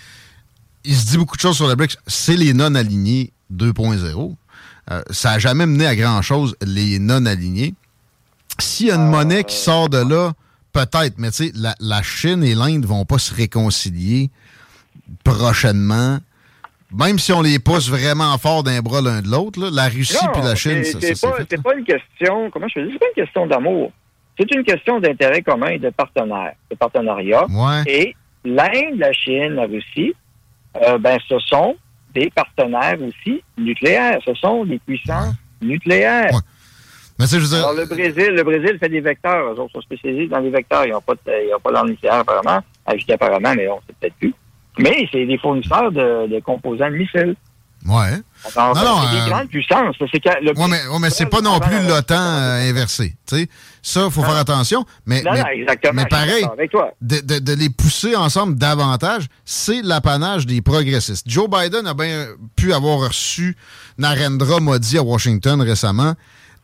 il 0.84 0.96
se 0.96 1.12
dit 1.12 1.18
beaucoup 1.18 1.36
de 1.36 1.42
choses 1.42 1.56
sur 1.56 1.68
le 1.68 1.76
BRICS. 1.76 1.98
C'est 2.08 2.36
les 2.36 2.54
non-alignés 2.54 3.32
2.0. 3.54 4.36
Euh, 4.92 5.02
ça 5.12 5.32
n'a 5.32 5.40
jamais 5.40 5.66
mené 5.66 5.86
à 5.86 5.96
grand-chose, 5.96 6.56
les 6.62 7.00
non-alignés. 7.00 7.74
S'il 8.60 8.88
y 8.88 8.92
a 8.92 8.96
une 8.96 9.02
euh, 9.02 9.12
monnaie 9.12 9.44
qui 9.44 9.56
sort 9.56 9.90
de 9.90 9.98
là, 9.98 10.34
peut-être, 10.86 11.16
mais 11.18 11.32
tu 11.32 11.50
sais, 11.50 11.52
la, 11.80 12.02
Chine 12.02 12.44
et 12.44 12.56
l'Inde 12.56 12.86
vont 12.86 13.06
pas 13.06 13.18
se 13.18 13.34
réconcilier 13.34 14.30
prochainement. 15.24 16.20
Même 16.92 17.20
si 17.20 17.32
on 17.32 17.42
les 17.42 17.60
pousse 17.60 17.90
vraiment 17.90 18.38
fort 18.38 18.64
d'un 18.64 18.82
bras 18.82 19.02
l'un 19.02 19.22
de 19.22 19.28
l'autre, 19.28 19.70
la 19.72 19.90
Russie 19.90 20.18
et 20.36 20.42
la 20.42 20.56
Chine, 20.56 20.84
ça, 20.84 21.00
c'est 21.00 21.22
pas, 21.22 21.72
pas 21.72 21.76
une 21.76 21.86
question, 21.86 22.50
comment 22.52 22.68
je 22.68 22.82
dis, 22.82 22.90
c'est 22.94 23.00
pas 23.00 23.06
une 23.16 23.24
question 23.24 23.48
d'amour. 23.48 23.92
C'est 24.40 24.50
une 24.56 24.64
question 24.64 25.00
d'intérêt 25.00 25.42
commun 25.42 25.68
et 25.68 25.80
de 25.80 25.90
partenaire, 25.90 26.54
de 26.72 26.76
partenariat. 26.76 27.46
Et 27.86 28.16
l'Inde, 28.46 28.98
la 28.98 29.12
Chine, 29.12 29.56
la 29.56 29.66
Russie, 29.66 30.14
euh, 30.82 30.98
ben, 30.98 31.20
ce 31.28 31.38
sont 31.40 31.76
des 32.14 32.30
partenaires 32.32 32.98
aussi 33.02 33.44
nucléaires. 33.58 34.20
Ce 34.26 34.34
sont 34.36 34.66
des 34.66 34.80
puissances 34.80 35.36
nucléaires. 35.62 36.32
Mais 37.20 37.28
je 37.28 37.38
veux 37.38 37.58
Alors, 37.58 37.74
le 37.74 37.86
Brésil, 37.86 38.30
le 38.34 38.44
Brésil 38.44 38.78
fait 38.80 38.88
des 38.88 39.02
vecteurs. 39.02 39.52
Eux 39.52 39.60
autres 39.60 39.74
sont 39.74 39.82
spécialisés 39.82 40.28
dans 40.28 40.40
les 40.40 40.50
vecteurs. 40.50 40.86
Ils 40.86 40.92
n'ont 40.92 41.02
pas, 41.02 41.16
de, 41.16 41.62
pas 41.62 41.72
d'armes 41.72 41.90
nucléaires, 41.90 42.20
apparemment. 42.20 42.64
Ajouté 42.86 43.14
apparemment, 43.14 43.54
mais 43.56 43.68
on 43.68 43.80
sait 43.82 43.94
peut-être 44.00 44.16
plus. 44.16 44.34
Mais 44.78 45.06
c'est 45.12 45.26
des 45.26 45.38
fournisseurs 45.38 45.92
de, 45.92 46.28
de 46.28 46.40
composants 46.40 46.90
de 46.90 46.96
missiles. 46.96 47.36
Ouais. 47.86 48.12
non, 48.58 48.74
non, 48.74 49.02
c'est 49.02 49.16
des 49.16 49.22
euh, 49.22 49.30
grandes 49.30 49.48
puissances. 49.48 49.96
C'est 50.00 50.26
ouais, 50.26 50.68
mais, 50.70 50.88
ouais, 50.88 51.00
mais 51.00 51.10
c'est 51.10 51.26
pas 51.26 51.42
non 51.42 51.60
plus 51.60 51.80
l'OTAN 51.88 52.16
euh, 52.16 52.70
inversé. 52.70 53.16
Ça, 53.82 54.06
il 54.06 54.12
faut 54.12 54.22
faire 54.22 54.36
attention. 54.36 54.86
Mais, 55.06 55.22
non, 55.22 55.32
mais, 55.32 55.40
non, 55.40 55.48
exactement, 55.48 55.94
mais 55.94 56.06
pareil, 56.06 56.46
de, 57.02 57.22
de, 57.22 57.40
de, 57.40 57.54
les 57.54 57.70
pousser 57.70 58.16
ensemble 58.16 58.56
davantage, 58.58 59.28
c'est 59.46 59.82
l'apanage 59.82 60.46
des 60.46 60.62
progressistes. 60.62 61.30
Joe 61.30 61.50
Biden 61.50 61.88
a 61.88 61.94
bien 61.94 62.28
pu 62.56 62.74
avoir 62.74 63.00
reçu 63.00 63.56
Narendra 63.98 64.60
Modi 64.60 64.98
à 64.98 65.04
Washington 65.04 65.62
récemment. 65.62 66.16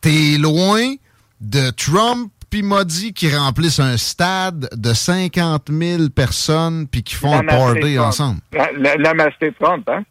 T'es 0.06 0.38
loin 0.38 0.94
de 1.40 1.70
Trump 1.70 2.30
puis 2.48 2.62
Modi 2.62 3.12
qui 3.12 3.28
remplissent 3.34 3.80
un 3.80 3.96
stade 3.96 4.68
de 4.72 4.94
50 4.94 5.68
000 5.68 6.10
personnes 6.10 6.86
puis 6.86 7.02
qui 7.02 7.16
font 7.16 7.36
un 7.36 7.44
party 7.44 7.98
ensemble. 7.98 8.38
La, 8.52 8.70
la, 8.96 9.14
la 9.14 9.30
Trump, 9.58 9.88
hein? 9.88 10.04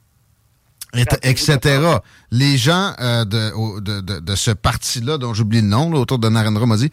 etc. 1.24 1.60
Les 2.30 2.58
gens 2.58 2.92
euh, 3.00 3.24
de, 3.24 4.20
de, 4.20 4.36
ce 4.36 4.52
parti-là, 4.52 5.18
dont 5.18 5.34
j'oublie 5.34 5.62
le 5.62 5.68
nom, 5.68 5.94
autour 5.94 6.20
de 6.20 6.28
Narendra 6.28 6.66
Modi, 6.66 6.92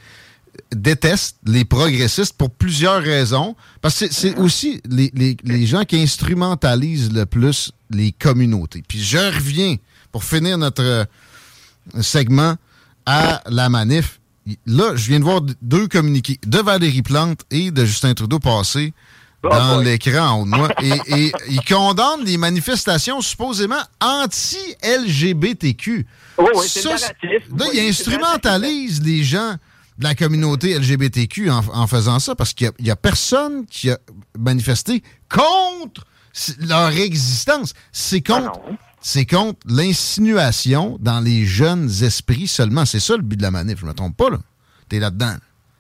détestent 0.71 1.39
les 1.45 1.65
progressistes 1.65 2.39
pour 2.39 2.51
plusieurs 2.51 3.03
raisons. 3.03 3.57
Parce 3.81 3.99
que 3.99 4.13
c'est 4.13 4.39
aussi 4.39 4.81
les, 4.89 5.11
les, 5.43 5.67
gens 5.67 5.83
qui 5.83 6.01
instrumentalisent 6.01 7.13
le 7.13 7.27
plus 7.27 7.73
les 7.91 8.13
communautés. 8.13 8.85
Puis 8.87 9.03
je 9.03 9.19
reviens, 9.19 9.75
pour 10.13 10.23
finir 10.23 10.57
notre 10.57 10.85
euh, 10.85 11.05
segment, 12.01 12.55
à 13.07 13.43
la 13.49 13.69
manif. 13.69 14.21
Là, 14.67 14.97
je 14.97 15.09
viens 15.09 15.21
de 15.21 15.25
voir 15.25 15.41
deux 15.61 15.87
communiqués 15.87 16.39
de 16.45 16.59
Valérie 16.59 17.03
Plante 17.03 17.43
et 17.51 17.71
de 17.71 17.85
Justin 17.85 18.15
Trudeau 18.15 18.41
passer 18.41 18.93
Oh, 19.45 19.49
dans 19.49 19.81
l'écran 19.81 20.29
en 20.29 20.41
haut 20.41 20.45
de 20.45 20.51
moi. 20.51 20.69
et, 20.83 21.33
il 21.49 21.61
condamne 21.65 22.23
les 22.25 22.37
manifestations 22.37 23.21
supposément 23.21 23.83
anti-LGBTQ. 24.01 26.07
Oui, 26.39 26.47
oui, 26.55 26.69
Là, 27.59 27.67
il 27.73 27.89
instrumentalise 27.89 29.03
les 29.03 29.25
gens 29.25 29.57
de 29.99 30.05
la 30.05 30.15
communauté 30.15 30.79
LGBTQ 30.79 31.51
en, 31.51 31.89
faisant 31.89 32.21
ça 32.21 32.37
parce 32.37 32.55
qu'il 32.55 32.71
n'y 32.81 32.91
a, 32.91 32.97
personne 32.97 33.67
qui 33.67 33.91
a 33.91 33.99
manifesté 34.39 35.03
contre 35.29 36.07
leur 36.61 36.91
existence. 36.91 37.75
C'est 37.91 38.23
ah 38.31 38.41
contre, 38.41 38.61
c'est 39.03 39.27
contre 39.27 39.59
l'insinuation 39.69 40.97
dans 41.01 41.21
les 41.21 41.45
jeunes 41.45 41.89
esprits 42.03 42.47
seulement. 42.47 42.85
C'est 42.85 43.01
ça 43.01 43.17
le 43.17 43.23
but 43.23 43.37
de 43.37 43.43
la 43.43 43.51
manif, 43.51 43.79
je 43.79 43.85
ne 43.85 43.91
me 43.91 43.95
trompe 43.95 44.17
pas. 44.17 44.31
là. 44.31 44.39
T'es 44.89 45.01
là-dedans. 45.01 45.35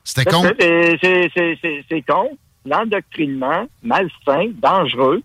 C'était 0.04 0.30
contre. 0.30 0.54
C'est 0.58 2.02
contre 2.06 2.34
l'endoctrinement 2.64 3.66
malsain, 3.82 4.50
dangereux, 4.60 5.22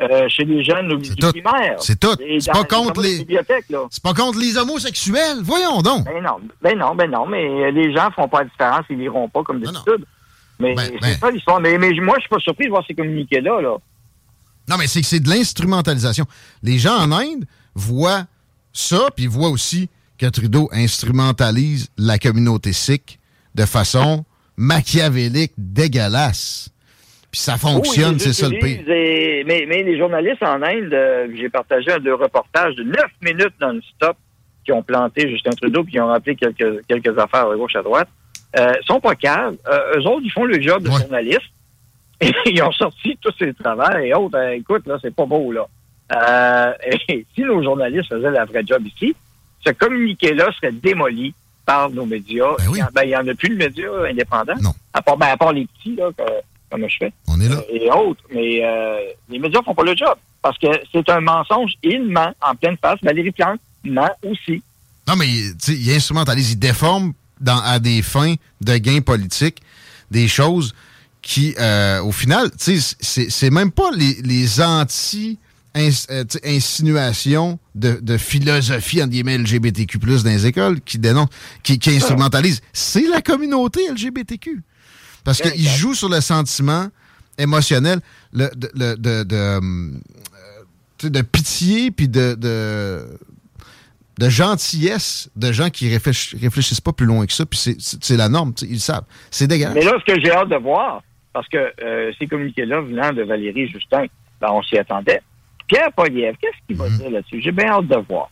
euh, 0.00 0.28
chez 0.28 0.44
les 0.44 0.62
jeunes 0.62 0.92
au 0.92 0.98
primaire. 0.98 1.76
C'est 1.78 1.98
tout. 1.98 2.14
C'est 2.18 2.52
pas 2.52 2.64
contre 2.64 3.00
les. 3.00 3.26
C'est 3.90 4.02
pas 4.02 4.14
contre 4.14 4.38
les 4.38 4.56
homosexuels. 4.58 5.38
Voyons 5.42 5.80
donc. 5.80 6.04
Ben 6.04 6.22
non, 6.22 6.40
ben 6.60 6.78
non, 6.78 6.94
ben 6.94 7.10
non. 7.10 7.26
Mais 7.26 7.72
les 7.72 7.94
gens 7.94 8.10
font 8.10 8.28
pas 8.28 8.40
la 8.40 8.44
différence, 8.44 8.84
ils 8.90 8.98
liront 8.98 9.28
pas 9.28 9.42
comme 9.42 9.60
d'habitude. 9.60 10.04
Mais 10.60 10.74
ben, 10.74 10.90
c'est 10.92 11.00
ben. 11.00 11.18
ça 11.18 11.30
l'histoire. 11.30 11.60
Mais, 11.60 11.78
moi, 11.78 12.14
je 12.16 12.20
suis 12.22 12.28
pas 12.28 12.38
surpris 12.40 12.66
de 12.66 12.70
voir 12.70 12.84
ces 12.86 12.94
communiqués-là. 12.94 13.60
Là. 13.60 13.76
Non, 14.68 14.76
mais 14.78 14.86
c'est 14.86 15.00
que 15.00 15.06
c'est 15.06 15.20
de 15.20 15.28
l'instrumentalisation. 15.28 16.26
Les 16.62 16.78
gens 16.78 16.96
en 16.96 17.12
Inde 17.12 17.44
voient 17.74 18.26
ça, 18.72 19.08
puis 19.14 19.24
ils 19.24 19.30
voient 19.30 19.48
aussi 19.48 19.88
que 20.18 20.26
Trudeau 20.26 20.68
instrumentalise 20.72 21.88
la 21.96 22.18
communauté 22.18 22.72
sikh 22.72 23.18
de 23.54 23.64
façon 23.64 24.24
machiavélique, 24.56 25.52
dégueulasse. 25.56 26.70
Puis 27.30 27.40
ça 27.40 27.56
fonctionne, 27.56 28.18
c'est 28.18 28.32
ça 28.32 28.48
le 28.48 28.58
pire. 28.58 28.82
mais, 29.46 29.66
mais, 29.68 29.82
les 29.82 29.98
journalistes 29.98 30.42
en 30.42 30.62
Inde, 30.62 30.92
euh, 30.92 31.28
j'ai 31.34 31.48
partagé 31.48 31.92
un 31.92 31.98
de 31.98 32.10
reportages 32.10 32.74
de 32.74 32.84
neuf 32.84 33.10
minutes 33.22 33.54
non-stop 33.60 34.16
qui 34.64 34.72
ont 34.72 34.82
planté 34.82 35.30
Justin 35.30 35.50
Trudeau 35.50 35.84
puis 35.84 35.92
qui 35.92 36.00
ont 36.00 36.06
rappelé 36.06 36.36
quelques, 36.36 36.86
quelques 36.86 37.18
affaires 37.18 37.48
à 37.48 37.56
gauche 37.56 37.76
à 37.76 37.82
droite. 37.82 38.08
Euh, 38.58 38.72
sont 38.86 39.00
pas 39.00 39.14
calmes. 39.14 39.56
Euh, 39.68 39.98
eux 39.98 40.06
autres, 40.06 40.22
ils 40.24 40.32
font 40.32 40.44
le 40.44 40.60
job 40.60 40.82
de 40.82 40.90
journaliste. 40.90 41.50
Et 42.20 42.32
ils 42.46 42.62
ont 42.62 42.72
sorti 42.72 43.16
tous 43.20 43.32
ces 43.38 43.54
travaux 43.54 43.96
et 43.98 44.12
autres. 44.12 44.36
Euh, 44.36 44.50
écoute, 44.56 44.86
là, 44.86 44.98
c'est 45.00 45.14
pas 45.14 45.26
beau, 45.26 45.52
là. 45.52 45.66
et 47.08 47.26
si 47.34 47.42
nos 47.42 47.62
journalistes 47.62 48.08
faisaient 48.08 48.30
la 48.30 48.46
vraie 48.46 48.64
job 48.66 48.82
ici, 48.86 49.14
ce 49.64 49.70
communiqué-là 49.72 50.50
serait 50.52 50.72
démoli 50.72 51.34
par 51.66 51.90
nos 51.90 52.06
médias. 52.06 52.56
Ben 52.58 52.68
oui. 52.70 52.78
Il 52.80 52.94
ben, 52.94 53.02
il 53.02 53.10
y 53.10 53.16
en 53.16 53.28
a 53.28 53.34
plus 53.34 53.50
de 53.50 53.56
médias 53.56 53.90
indépendants. 54.08 54.56
Non. 54.62 54.72
À 54.94 55.02
part, 55.02 55.18
ben, 55.18 55.26
à 55.26 55.36
part 55.36 55.52
les 55.52 55.66
petits, 55.66 55.96
là, 55.96 56.08
que- 56.16 56.22
comme 56.70 56.88
je 56.88 56.96
fais. 56.98 57.12
On 57.28 57.38
est 57.40 57.48
là. 57.48 57.56
Euh, 57.56 57.74
et 57.74 57.90
autres. 57.90 58.22
Mais 58.32 58.64
euh, 58.64 59.00
les 59.28 59.38
médias 59.38 59.62
font 59.62 59.74
pas 59.74 59.84
le 59.84 59.94
job. 59.94 60.14
Parce 60.40 60.56
que 60.58 60.66
c'est 60.92 61.08
un 61.10 61.20
mensonge. 61.20 61.74
Il 61.82 62.04
ment 62.04 62.32
en 62.40 62.54
pleine 62.54 62.76
face. 62.80 62.98
Valérie 63.02 63.32
Plante 63.32 63.60
ment 63.84 64.10
aussi. 64.24 64.62
Non, 65.06 65.14
mais 65.16 65.26
il 65.28 65.92
instrumentalise, 65.92 66.52
il 66.52 66.58
déforme 66.58 67.12
dans, 67.40 67.60
à 67.60 67.78
des 67.78 68.02
fins 68.02 68.34
de 68.60 68.76
gains 68.76 69.00
politiques 69.00 69.62
des 70.10 70.28
choses 70.28 70.74
qui, 71.22 71.54
euh, 71.58 72.00
au 72.02 72.12
final, 72.12 72.50
c'est 72.56 73.50
même 73.50 73.70
pas 73.72 73.90
les, 73.94 74.14
les 74.22 74.60
anti- 74.60 75.38
euh, 75.76 76.24
insinuations 76.44 77.58
de, 77.74 77.98
de 78.02 78.16
philosophie 78.16 79.00
entre 79.02 79.10
guillemets 79.10 79.38
LGBTQ+ 79.38 79.98
dans 79.98 80.22
les 80.24 80.46
écoles 80.46 80.80
qui 80.80 80.98
dénoncent, 80.98 81.28
qui, 81.62 81.78
qui 81.78 81.90
instrumentalisent. 81.90 82.60
C'est 82.72 83.06
la 83.08 83.20
communauté 83.20 83.80
LGBTQ. 83.90 84.62
Parce 85.24 85.40
qu'ils 85.42 85.68
jouent 85.68 85.94
sur 85.94 86.08
le 86.08 86.20
sentiment 86.20 86.88
émotionnel 87.36 88.00
le, 88.32 88.48
de, 88.56 88.70
de, 88.74 89.22
de, 89.24 89.34
euh, 89.34 89.90
de 91.02 91.20
pitié 91.22 91.90
puis 91.90 92.08
de, 92.08 92.34
gentillesse 94.28 95.28
de 95.36 95.52
gens 95.52 95.70
qui 95.70 95.88
réfléch- 95.88 96.34
réfléchissent 96.40 96.80
pas 96.80 96.92
plus 96.92 97.06
loin 97.06 97.24
que 97.26 97.32
ça, 97.32 97.46
puis 97.46 97.58
c'est- 97.58 98.16
la 98.16 98.28
norme, 98.28 98.52
ils 98.62 98.72
le 98.72 98.78
savent. 98.78 99.04
C'est 99.30 99.46
dégueulasse. 99.46 99.74
Mais 99.74 99.84
là, 99.84 99.92
ce 100.00 100.12
que 100.12 100.20
j'ai 100.20 100.32
hâte 100.32 100.48
de 100.48 100.56
voir, 100.56 101.02
parce 101.32 101.48
que 101.48 101.72
euh, 101.82 102.12
ces 102.18 102.26
communiqués-là 102.26 102.80
venant 102.80 103.12
de 103.12 103.22
Valérie 103.22 103.68
Justin, 103.68 104.06
ben, 104.40 104.48
on 104.50 104.62
s'y 104.62 104.78
attendait. 104.78 105.20
Pierre 105.66 105.92
Poliev, 105.92 106.36
qu'est-ce 106.40 106.66
qu'il 106.66 106.76
va 106.76 106.88
dire 106.88 107.10
là-dessus? 107.10 107.40
J'ai 107.42 107.52
bien 107.52 107.68
hâte 107.68 107.88
de 107.88 107.96
voir. 107.96 108.30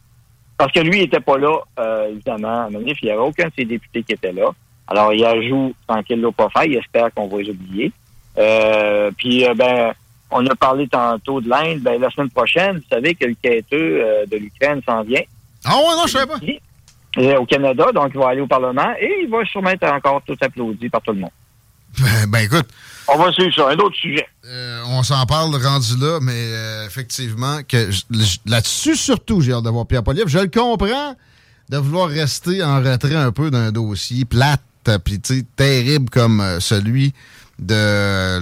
Parce 0.56 0.72
que 0.72 0.80
lui, 0.80 0.98
il 0.98 1.02
était 1.02 1.20
pas 1.20 1.36
là, 1.36 1.58
euh, 1.78 2.08
évidemment, 2.10 2.64
à 2.64 2.70
Manif. 2.70 2.98
Il 3.02 3.06
n'y 3.06 3.10
avait 3.10 3.20
aucun 3.20 3.48
de 3.48 3.52
ses 3.56 3.64
députés 3.66 4.02
qui 4.02 4.12
était 4.12 4.32
là. 4.32 4.50
Alors, 4.88 5.12
il 5.12 5.22
ajoute 5.24 5.74
tranquille 5.86 6.20
l'eau 6.20 6.32
pas 6.32 6.48
faire. 6.48 6.64
Il 6.64 6.76
espère 6.76 7.12
qu'on 7.12 7.26
va 7.26 7.42
les 7.42 7.50
oublier. 7.50 7.92
Euh, 8.38 9.10
puis, 9.18 9.44
ben, 9.54 9.92
on 10.30 10.46
a 10.46 10.54
parlé 10.54 10.88
tantôt 10.88 11.40
de 11.40 11.48
l'Inde. 11.48 11.80
Ben, 11.80 12.00
la 12.00 12.10
semaine 12.10 12.30
prochaine, 12.30 12.76
vous 12.76 12.88
savez 12.90 13.14
que 13.14 13.26
le 13.26 13.34
quêteux 13.34 14.00
euh, 14.02 14.26
de 14.26 14.36
l'Ukraine 14.36 14.80
s'en 14.86 15.02
vient. 15.02 15.22
Ah 15.64 15.76
ouais, 15.76 15.96
non, 15.96 16.06
je 16.06 16.12
savais 16.12 16.26
pas. 16.26 16.38
ici, 16.42 16.60
euh, 17.18 17.38
au 17.38 17.46
Canada, 17.46 17.90
donc 17.92 18.10
il 18.14 18.20
va 18.20 18.28
aller 18.28 18.40
au 18.40 18.46
Parlement 18.46 18.92
et 19.00 19.22
il 19.22 19.28
va 19.28 19.44
sûrement 19.44 19.70
être 19.70 19.90
encore 19.90 20.22
tout 20.22 20.36
applaudi 20.40 20.88
par 20.88 21.02
tout 21.02 21.12
le 21.12 21.20
monde. 21.20 21.30
Ben, 21.98 22.26
ben, 22.28 22.38
écoute, 22.40 22.66
On 23.08 23.16
va 23.18 23.32
suivre 23.32 23.54
ça. 23.54 23.68
Un 23.68 23.76
autre 23.78 23.96
sujet. 23.96 24.26
euh, 24.46 24.80
on 24.88 25.02
s'en 25.02 25.24
parle 25.26 25.54
rendu 25.62 25.96
là, 26.00 26.18
mais 26.20 26.32
euh, 26.34 26.86
effectivement, 26.86 27.58
que 27.68 27.88
là-dessus, 28.46 28.96
surtout, 28.96 29.40
j'ai 29.40 29.52
hâte 29.52 29.62
d'avoir 29.64 29.86
Pierre 29.86 30.02
Poliev. 30.02 30.26
Je 30.28 30.38
le 30.38 30.48
comprends 30.48 31.14
de 31.68 31.76
vouloir 31.78 32.08
rester 32.08 32.62
en 32.62 32.78
retrait 32.82 33.14
un 33.16 33.32
peu 33.32 33.50
d'un 33.50 33.72
dossier 33.72 34.24
plate, 34.24 34.60
puis 35.04 35.20
tu 35.20 35.38
sais, 35.38 35.44
terrible 35.56 36.10
comme 36.10 36.40
euh, 36.40 36.60
celui 36.60 37.12
de 37.58 38.38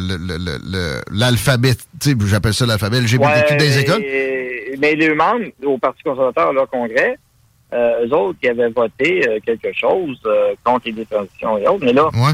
l'alphabet, 1.11 1.75
tu 2.01 2.11
sais, 2.11 2.17
j'appelle 2.27 2.55
ça 2.55 2.67
l'alphabet 2.67 3.01
LGBTQ 3.01 3.57
des 3.57 3.79
écoles. 3.79 4.03
et- 4.03 4.77
mais 4.79 4.95
les 4.97 5.15
membres 5.15 5.47
au 5.65 5.79
Parti 5.79 6.03
conservateur, 6.03 6.53
leur 6.53 6.69
congrès, 6.69 7.17
euh, 7.73 8.07
eux 8.07 8.13
autres 8.15 8.39
qui 8.41 8.49
avaient 8.49 8.69
voté 8.71 9.25
quelque 9.47 9.73
chose 9.73 10.21
contre 10.65 10.87
les 10.87 10.93
détransitions 10.93 11.59
et 11.59 11.67
autres, 11.69 11.85
mais 11.85 11.93
là, 11.93 12.07
Ouais. 12.13 12.33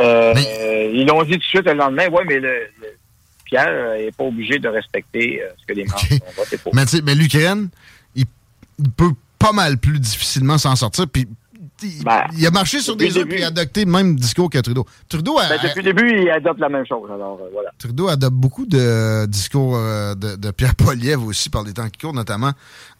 Euh, 0.00 0.32
Mais- 0.34 0.46
euh, 0.60 0.90
ils 0.94 1.06
l'ont 1.06 1.22
dit 1.22 1.32
tout 1.32 1.38
de 1.38 1.42
suite 1.44 1.66
le 1.66 1.72
lendemain, 1.74 2.08
ouais, 2.08 2.24
mais 2.26 2.40
le, 2.40 2.48
le- 2.80 2.96
Pierre 3.44 3.94
n'est 3.98 4.10
pas 4.12 4.24
obligé 4.24 4.58
de 4.58 4.68
respecter 4.68 5.42
euh, 5.42 5.48
ce 5.60 5.66
que 5.66 5.72
les 5.74 5.84
membres 5.84 5.98
ont 6.26 6.32
voté 6.42 6.56
pour. 6.56 6.74
Mais, 6.74 6.84
tu 6.86 6.96
sais, 6.96 7.02
mais 7.02 7.14
l'Ukraine, 7.14 7.68
il, 8.16 8.24
il 8.78 8.90
peut 8.90 9.12
pas 9.38 9.52
mal 9.52 9.76
plus 9.78 9.98
difficilement 10.00 10.56
s'en 10.58 10.74
sortir. 10.76 11.06
Puis 11.08 11.26
il, 11.82 12.02
Ben, 12.04 12.24
il 12.36 12.46
a 12.46 12.50
marché 12.50 12.80
sur 12.80 12.96
des 12.96 13.16
œufs 13.18 13.26
il 13.30 13.42
a 13.44 13.48
adopté 13.48 13.84
le 13.84 13.90
même 13.90 14.16
discours 14.16 14.48
que 14.48 14.58
Trudeau. 14.58 14.86
Trudeau, 15.08 15.38
a- 15.38 15.48
Ben, 15.48 15.58
depuis 15.62 15.82
le 15.82 15.92
début, 15.92 16.22
il 16.22 16.30
adopte 16.30 16.58
la 16.58 16.70
même 16.70 16.86
chose. 16.86 17.08
Alors, 17.12 17.38
euh, 17.42 17.48
voilà. 17.52 17.70
Trudeau 17.78 18.08
adopte 18.08 18.34
beaucoup 18.34 18.64
de 18.64 19.26
discours 19.26 19.76
euh, 19.76 20.14
de, 20.14 20.36
de 20.36 20.50
Pierre 20.50 20.74
Poliev 20.74 21.22
aussi 21.22 21.50
par 21.50 21.62
les 21.64 21.74
temps 21.74 21.88
qui 21.90 21.98
courent, 22.00 22.14
notamment 22.14 22.52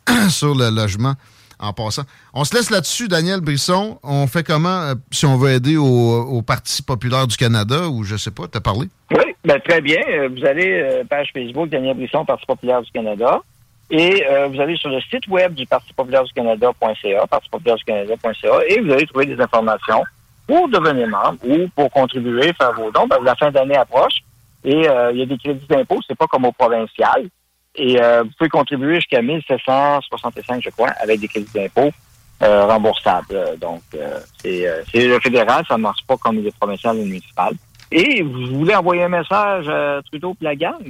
sur 0.28 0.54
le 0.54 0.68
logement 0.70 1.14
en 1.64 1.72
passant. 1.72 2.03
On 2.33 2.44
se 2.44 2.55
laisse 2.55 2.70
là-dessus, 2.70 3.09
Daniel 3.09 3.40
Brisson. 3.40 3.98
On 4.03 4.27
fait 4.27 4.42
comment 4.42 4.83
euh, 4.83 4.94
si 5.11 5.27
on 5.27 5.37
veut 5.37 5.50
aider 5.50 5.77
au, 5.77 6.42
Parti 6.46 6.83
populaire 6.83 7.27
du 7.27 7.37
Canada 7.37 7.88
ou 7.88 8.05
je 8.05 8.16
sais 8.16 8.31
pas, 8.31 8.44
t'as 8.46 8.61
parlé? 8.61 8.88
Oui, 9.11 9.35
ben, 9.44 9.59
très 9.61 9.81
bien. 9.81 10.00
Euh, 10.09 10.29
Vous 10.29 10.44
allez, 10.44 10.70
euh, 10.70 11.05
page 11.05 11.31
Facebook, 11.33 11.70
Daniel 11.70 11.96
Brisson, 11.96 12.24
Parti 12.24 12.44
populaire 12.46 12.83
du 12.83 12.90
Canada. 12.90 13.40
Et 13.90 14.24
vous 14.50 14.61
allez 14.61 14.77
sur 14.77 14.88
le 14.88 15.00
site 15.03 15.29
web 15.29 15.55
du 15.55 15.66
Parti 15.66 15.92
populaire 15.92 16.24
du 16.24 16.33
Canada.ca, 16.33 17.27
Parti 17.27 17.48
populaire 17.50 17.77
du 17.77 17.85
Canada.ca, 17.85 18.61
et 18.66 18.81
vous 18.81 18.90
allez 18.90 19.07
trouver 19.07 19.27
des 19.27 19.38
informations 19.40 20.03
pour 20.46 20.68
devenir 20.68 21.07
membre 21.07 21.38
ou 21.44 21.68
pour 21.77 21.90
contribuer, 21.90 22.53
faire 22.55 22.72
vos 22.72 22.90
dons. 22.90 23.07
Ben, 23.07 23.18
la 23.22 23.37
fin 23.37 23.50
d'année 23.50 23.77
approche 23.77 24.14
et 24.64 24.88
il 25.12 25.18
y 25.18 25.22
a 25.22 25.27
des 25.27 25.37
crédits 25.37 25.66
d'impôt, 25.68 26.00
c'est 26.09 26.16
pas 26.16 26.27
comme 26.27 26.46
au 26.46 26.53
provincial. 26.53 27.29
Et 27.76 28.00
euh, 28.00 28.22
vous 28.22 28.30
pouvez 28.38 28.50
contribuer 28.50 28.96
jusqu'à 28.96 29.20
1765, 29.20 30.62
je 30.64 30.70
crois, 30.70 30.90
avec 31.00 31.20
des 31.20 31.28
crédits 31.28 31.50
d'impôt 31.54 31.90
euh, 32.42 32.66
remboursables. 32.66 33.26
Euh, 33.32 33.56
Donc, 33.56 33.82
euh, 33.94 34.18
c'est 34.42 34.66
euh, 34.68 34.82
c'est 34.92 35.06
le 35.08 35.18
fédéral, 35.20 35.64
ça 35.66 35.76
ne 35.76 35.82
marche 35.82 36.04
pas 36.06 36.16
comme 36.16 36.37
les 36.42 36.52
provinciales 36.52 36.96
ou 36.96 37.00
les 37.00 37.04
municipales. 37.06 37.54
Et 37.90 38.22
vous 38.22 38.46
voulez 38.58 38.74
envoyer 38.74 39.02
un 39.04 39.08
message 39.08 39.68
à 39.68 40.00
Trudeau 40.06 40.37
et 40.40 40.44
la 40.44 40.54
gang, 40.56 40.82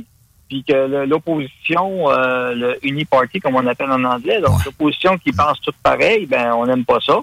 puis 0.48 0.62
que 0.64 0.72
le- 0.72 1.04
l'opposition, 1.06 2.10
euh, 2.10 2.54
le 2.54 2.78
uniparty, 2.86 3.40
comme 3.40 3.56
on 3.56 3.66
appelle 3.66 3.90
en 3.90 4.04
anglais, 4.04 4.40
donc 4.40 4.56
Ouais. 4.58 4.64
l'opposition 4.66 5.16
qui 5.18 5.32
pense 5.32 5.60
tout 5.60 5.72
pareil, 5.82 6.26
ben 6.26 6.52
on 6.54 6.66
n'aime 6.66 6.84
pas 6.84 6.98
ça. 7.00 7.18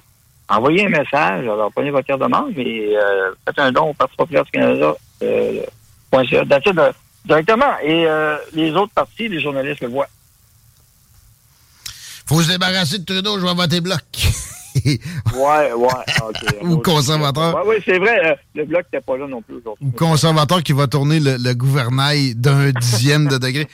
Envoyez 0.49 0.85
un 0.85 0.89
message, 0.89 1.43
alors 1.47 1.71
prenez 1.71 1.91
votre 1.91 2.05
carte 2.07 2.21
de 2.21 2.27
membre 2.27 2.57
et 2.59 2.95
euh, 2.97 3.31
faites 3.45 3.57
un 3.59 3.71
don 3.71 3.89
au 3.91 3.93
Parti 3.93 4.15
populaire 4.17 4.43
du 4.43 4.51
Canada. 4.51 4.93
Euh, 5.23 5.61
point 6.11 6.23
Directement. 7.25 7.77
Et 7.83 8.05
euh, 8.07 8.37
les 8.53 8.71
autres 8.71 8.93
partis, 8.93 9.27
les 9.29 9.39
journalistes 9.39 9.81
le 9.81 9.87
voient. 9.89 10.07
Faut 12.25 12.41
se 12.41 12.49
débarrasser 12.49 12.99
de 12.99 13.05
Trudeau, 13.05 13.39
je 13.39 13.45
vais 13.45 13.53
voter 13.53 13.81
bloc. 13.81 14.01
Ouais, 15.35 15.73
ouais. 15.73 15.87
ok. 16.23 16.37
Ou 16.61 16.77
conservateur. 16.77 17.53
Ouais, 17.55 17.75
oui, 17.75 17.83
c'est 17.85 17.99
vrai. 17.99 18.17
euh, 18.25 18.35
le 18.55 18.63
bloc 18.65 18.85
n'était 18.85 19.03
pas 19.03 19.17
là 19.17 19.27
non 19.27 19.41
plus 19.41 19.55
aujourd'hui. 19.57 19.85
Ou 19.85 19.91
conservateur 19.91 20.63
qui 20.63 20.71
va 20.71 20.87
tourner 20.87 21.19
le, 21.19 21.35
le 21.37 21.53
gouvernail 21.53 22.35
d'un 22.35 22.69
dixième 22.79 23.27
de 23.27 23.37
degré. 23.37 23.67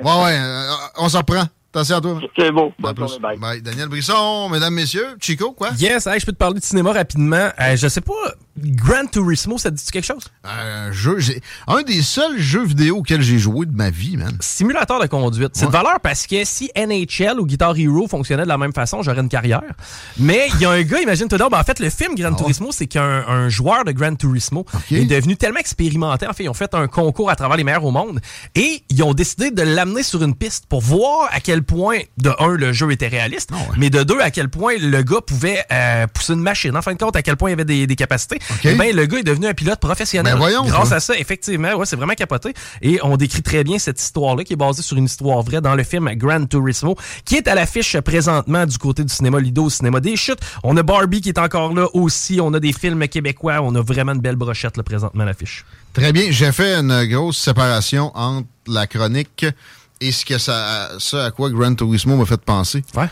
Ouais, 0.00 0.02
ouais, 0.22 0.38
euh, 0.38 0.70
on 0.96 1.08
s'en 1.08 1.18
reprend. 1.18 1.42
Attention 1.72 1.96
à 1.96 2.00
toi. 2.00 2.20
C'est 2.38 2.52
beau. 2.52 2.72
Bonne 2.78 2.96
journée, 2.96 3.18
bye. 3.18 3.36
Bye. 3.36 3.62
Daniel 3.62 3.88
Brisson, 3.88 4.48
mesdames, 4.48 4.74
messieurs. 4.74 5.16
Chico, 5.20 5.50
quoi? 5.52 5.70
Yes, 5.76 6.06
hey, 6.06 6.20
je 6.20 6.24
peux 6.26 6.32
te 6.32 6.38
parler 6.38 6.60
de 6.60 6.64
cinéma 6.64 6.92
rapidement. 6.92 7.50
Euh, 7.60 7.76
je 7.76 7.88
sais 7.88 8.00
pas, 8.00 8.12
Gran 8.56 9.06
Turismo, 9.06 9.58
ça 9.58 9.70
te 9.70 9.76
dit 9.76 9.84
quelque 9.90 10.04
chose? 10.06 10.24
Un 10.44 10.92
jeu, 10.92 11.18
j'ai- 11.18 11.40
un 11.66 11.82
des 11.82 12.02
seuls 12.02 12.38
jeux 12.38 12.64
vidéo 12.64 12.98
auxquels 12.98 13.20
j'ai 13.22 13.38
joué 13.38 13.66
de 13.66 13.74
ma 13.76 13.90
vie, 13.90 14.16
man. 14.16 14.36
Simulateur 14.40 15.00
de 15.00 15.06
conduite. 15.08 15.50
C'est 15.54 15.66
de 15.66 15.70
valeur 15.72 15.98
parce 16.00 16.26
que 16.28 16.44
si 16.44 16.70
NHL 16.76 17.40
ou 17.40 17.46
Guitar 17.46 17.76
Hero 17.76 18.06
fonctionnait 18.06 18.44
de 18.44 18.48
la 18.48 18.56
même 18.58 18.72
façon, 18.72 19.02
j'aurais 19.02 19.20
une 19.20 19.28
carrière. 19.28 19.62
Mais 20.18 20.48
il 20.54 20.60
y 20.60 20.64
a 20.66 20.70
un 20.70 20.82
gars, 20.82 21.00
imagine-toi 21.00 21.36
donc, 21.38 21.50
ben, 21.50 21.58
en 21.58 21.64
fait, 21.64 21.80
le 21.80 21.90
film 21.90 22.14
Gran 22.14 22.30
Ah. 22.32 22.36
Turismo, 22.36 22.70
c'est 22.70 22.86
qu'un 22.86 23.24
un 23.26 23.48
joueur 23.48 23.84
de 23.84 23.90
Gran 23.92 24.14
Turismo 24.14 24.64
est 24.90 25.04
devenu 25.06 25.36
tellement 25.36 25.58
expérimenté. 25.60 26.26
En 26.28 26.32
fait, 26.32 26.44
ils 26.44 26.48
ont 26.48 26.54
fait 26.54 26.74
un 26.74 26.86
concours 26.86 27.30
à 27.30 27.36
travers 27.36 27.56
les 27.56 27.64
meilleurs 27.64 27.84
au 27.84 27.90
monde 27.90 28.20
et 28.54 28.84
ils 28.88 29.02
ont 29.02 29.14
décidé 29.14 29.50
de 29.50 29.62
l'amener 29.62 30.02
sur 30.04 30.22
une 30.22 30.34
piste 30.34 30.66
pour 30.66 30.80
voir 30.80 31.28
à 31.32 31.40
quel 31.40 31.62
point, 31.64 31.98
de 32.18 32.30
un, 32.38 32.48
le 32.52 32.72
jeu 32.72 32.90
était 32.92 33.08
réaliste, 33.08 33.50
Ah 33.52 33.56
ouais. 33.56 33.76
mais 33.78 33.90
de 33.90 34.02
deux, 34.04 34.20
à 34.20 34.30
quel 34.30 34.48
point 34.48 34.74
le 34.78 35.02
gars 35.02 35.20
pouvait 35.26 35.64
euh, 35.72 36.06
pousser 36.06 36.34
une 36.34 36.40
machine. 36.40 36.76
En 36.76 36.82
fin 36.82 36.92
de 36.92 36.98
compte, 36.98 37.16
à 37.16 37.22
quel 37.22 37.36
point 37.36 37.50
il 37.50 37.52
y 37.52 37.54
avait 37.54 37.64
des, 37.64 37.86
des 37.86 37.96
capacités. 37.96 38.38
OK. 38.50 38.60
Eh 38.64 38.74
ben, 38.74 38.94
le 38.94 39.06
gars 39.06 39.18
est 39.18 39.24
devenu 39.24 39.46
un 39.46 39.54
pilote 39.54 39.80
professionnel. 39.80 40.34
Ben 40.34 40.38
voyons, 40.38 40.64
grâce 40.64 40.88
toi. 40.88 40.96
à 40.96 41.00
ça, 41.00 41.16
effectivement, 41.18 41.74
ouais, 41.74 41.86
c'est 41.86 41.96
vraiment 41.96 42.14
capoté. 42.14 42.54
Et 42.82 42.98
on 43.02 43.16
décrit 43.16 43.42
très 43.42 43.64
bien 43.64 43.78
cette 43.78 44.00
histoire-là 44.00 44.44
qui 44.44 44.52
est 44.54 44.56
basée 44.56 44.82
sur 44.82 44.96
une 44.96 45.04
histoire 45.04 45.42
vraie 45.42 45.60
dans 45.60 45.74
le 45.74 45.84
film 45.84 46.10
Gran 46.14 46.46
Turismo, 46.46 46.96
qui 47.24 47.36
est 47.36 47.48
à 47.48 47.54
l'affiche 47.54 47.98
présentement 48.00 48.66
du 48.66 48.78
côté 48.78 49.04
du 49.04 49.12
cinéma 49.12 49.40
Lido, 49.40 49.64
au 49.64 49.70
cinéma 49.70 50.00
des 50.00 50.16
chutes. 50.16 50.40
On 50.62 50.76
a 50.76 50.82
Barbie 50.82 51.20
qui 51.20 51.28
est 51.30 51.38
encore 51.38 51.74
là 51.74 51.86
aussi. 51.94 52.40
On 52.40 52.52
a 52.54 52.60
des 52.60 52.72
films 52.72 53.06
québécois. 53.08 53.60
On 53.62 53.74
a 53.74 53.82
vraiment 53.82 54.12
une 54.12 54.20
belle 54.20 54.36
brochette 54.36 54.76
là, 54.76 54.82
présentement 54.82 55.22
à 55.22 55.26
l'affiche. 55.26 55.64
Très 55.92 56.12
bien. 56.12 56.24
J'ai 56.30 56.52
fait 56.52 56.74
une 56.74 57.04
grosse 57.04 57.38
séparation 57.38 58.10
entre 58.14 58.48
la 58.66 58.86
chronique 58.86 59.46
et 60.00 60.12
ce 60.12 60.24
que 60.24 60.38
ça, 60.38 60.90
ce 60.98 61.16
à 61.16 61.30
quoi 61.30 61.50
Gran 61.50 61.74
Turismo 61.74 62.16
m'a 62.16 62.26
fait 62.26 62.40
penser. 62.40 62.82
Ouais. 62.94 63.08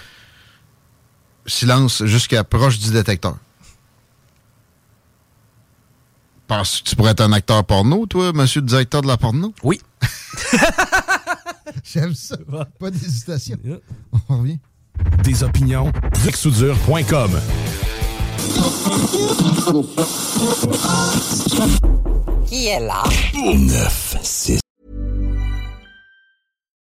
Silence 1.46 2.04
jusqu'à 2.04 2.44
proche 2.44 2.78
du 2.78 2.90
détecteur. 2.90 3.36
Que 6.60 6.82
tu 6.82 6.96
pourrais 6.96 7.12
être 7.12 7.22
un 7.22 7.32
acteur 7.32 7.64
porno, 7.64 8.04
toi, 8.04 8.32
monsieur 8.34 8.60
le 8.60 8.66
directeur 8.66 9.00
de 9.00 9.06
la 9.06 9.16
porno? 9.16 9.54
Oui. 9.62 9.80
J'aime 11.84 12.14
ça. 12.14 12.36
Pas 12.78 12.90
d'hésitation. 12.90 13.56
On 14.28 14.38
revient. 14.38 14.58
Des 15.24 15.42
opinions, 15.42 15.90
rixoudure.com. 16.22 17.40
Qui 22.46 22.66
est 22.66 22.80
là? 22.80 23.02
9, 23.34 24.16
6. 24.22 24.60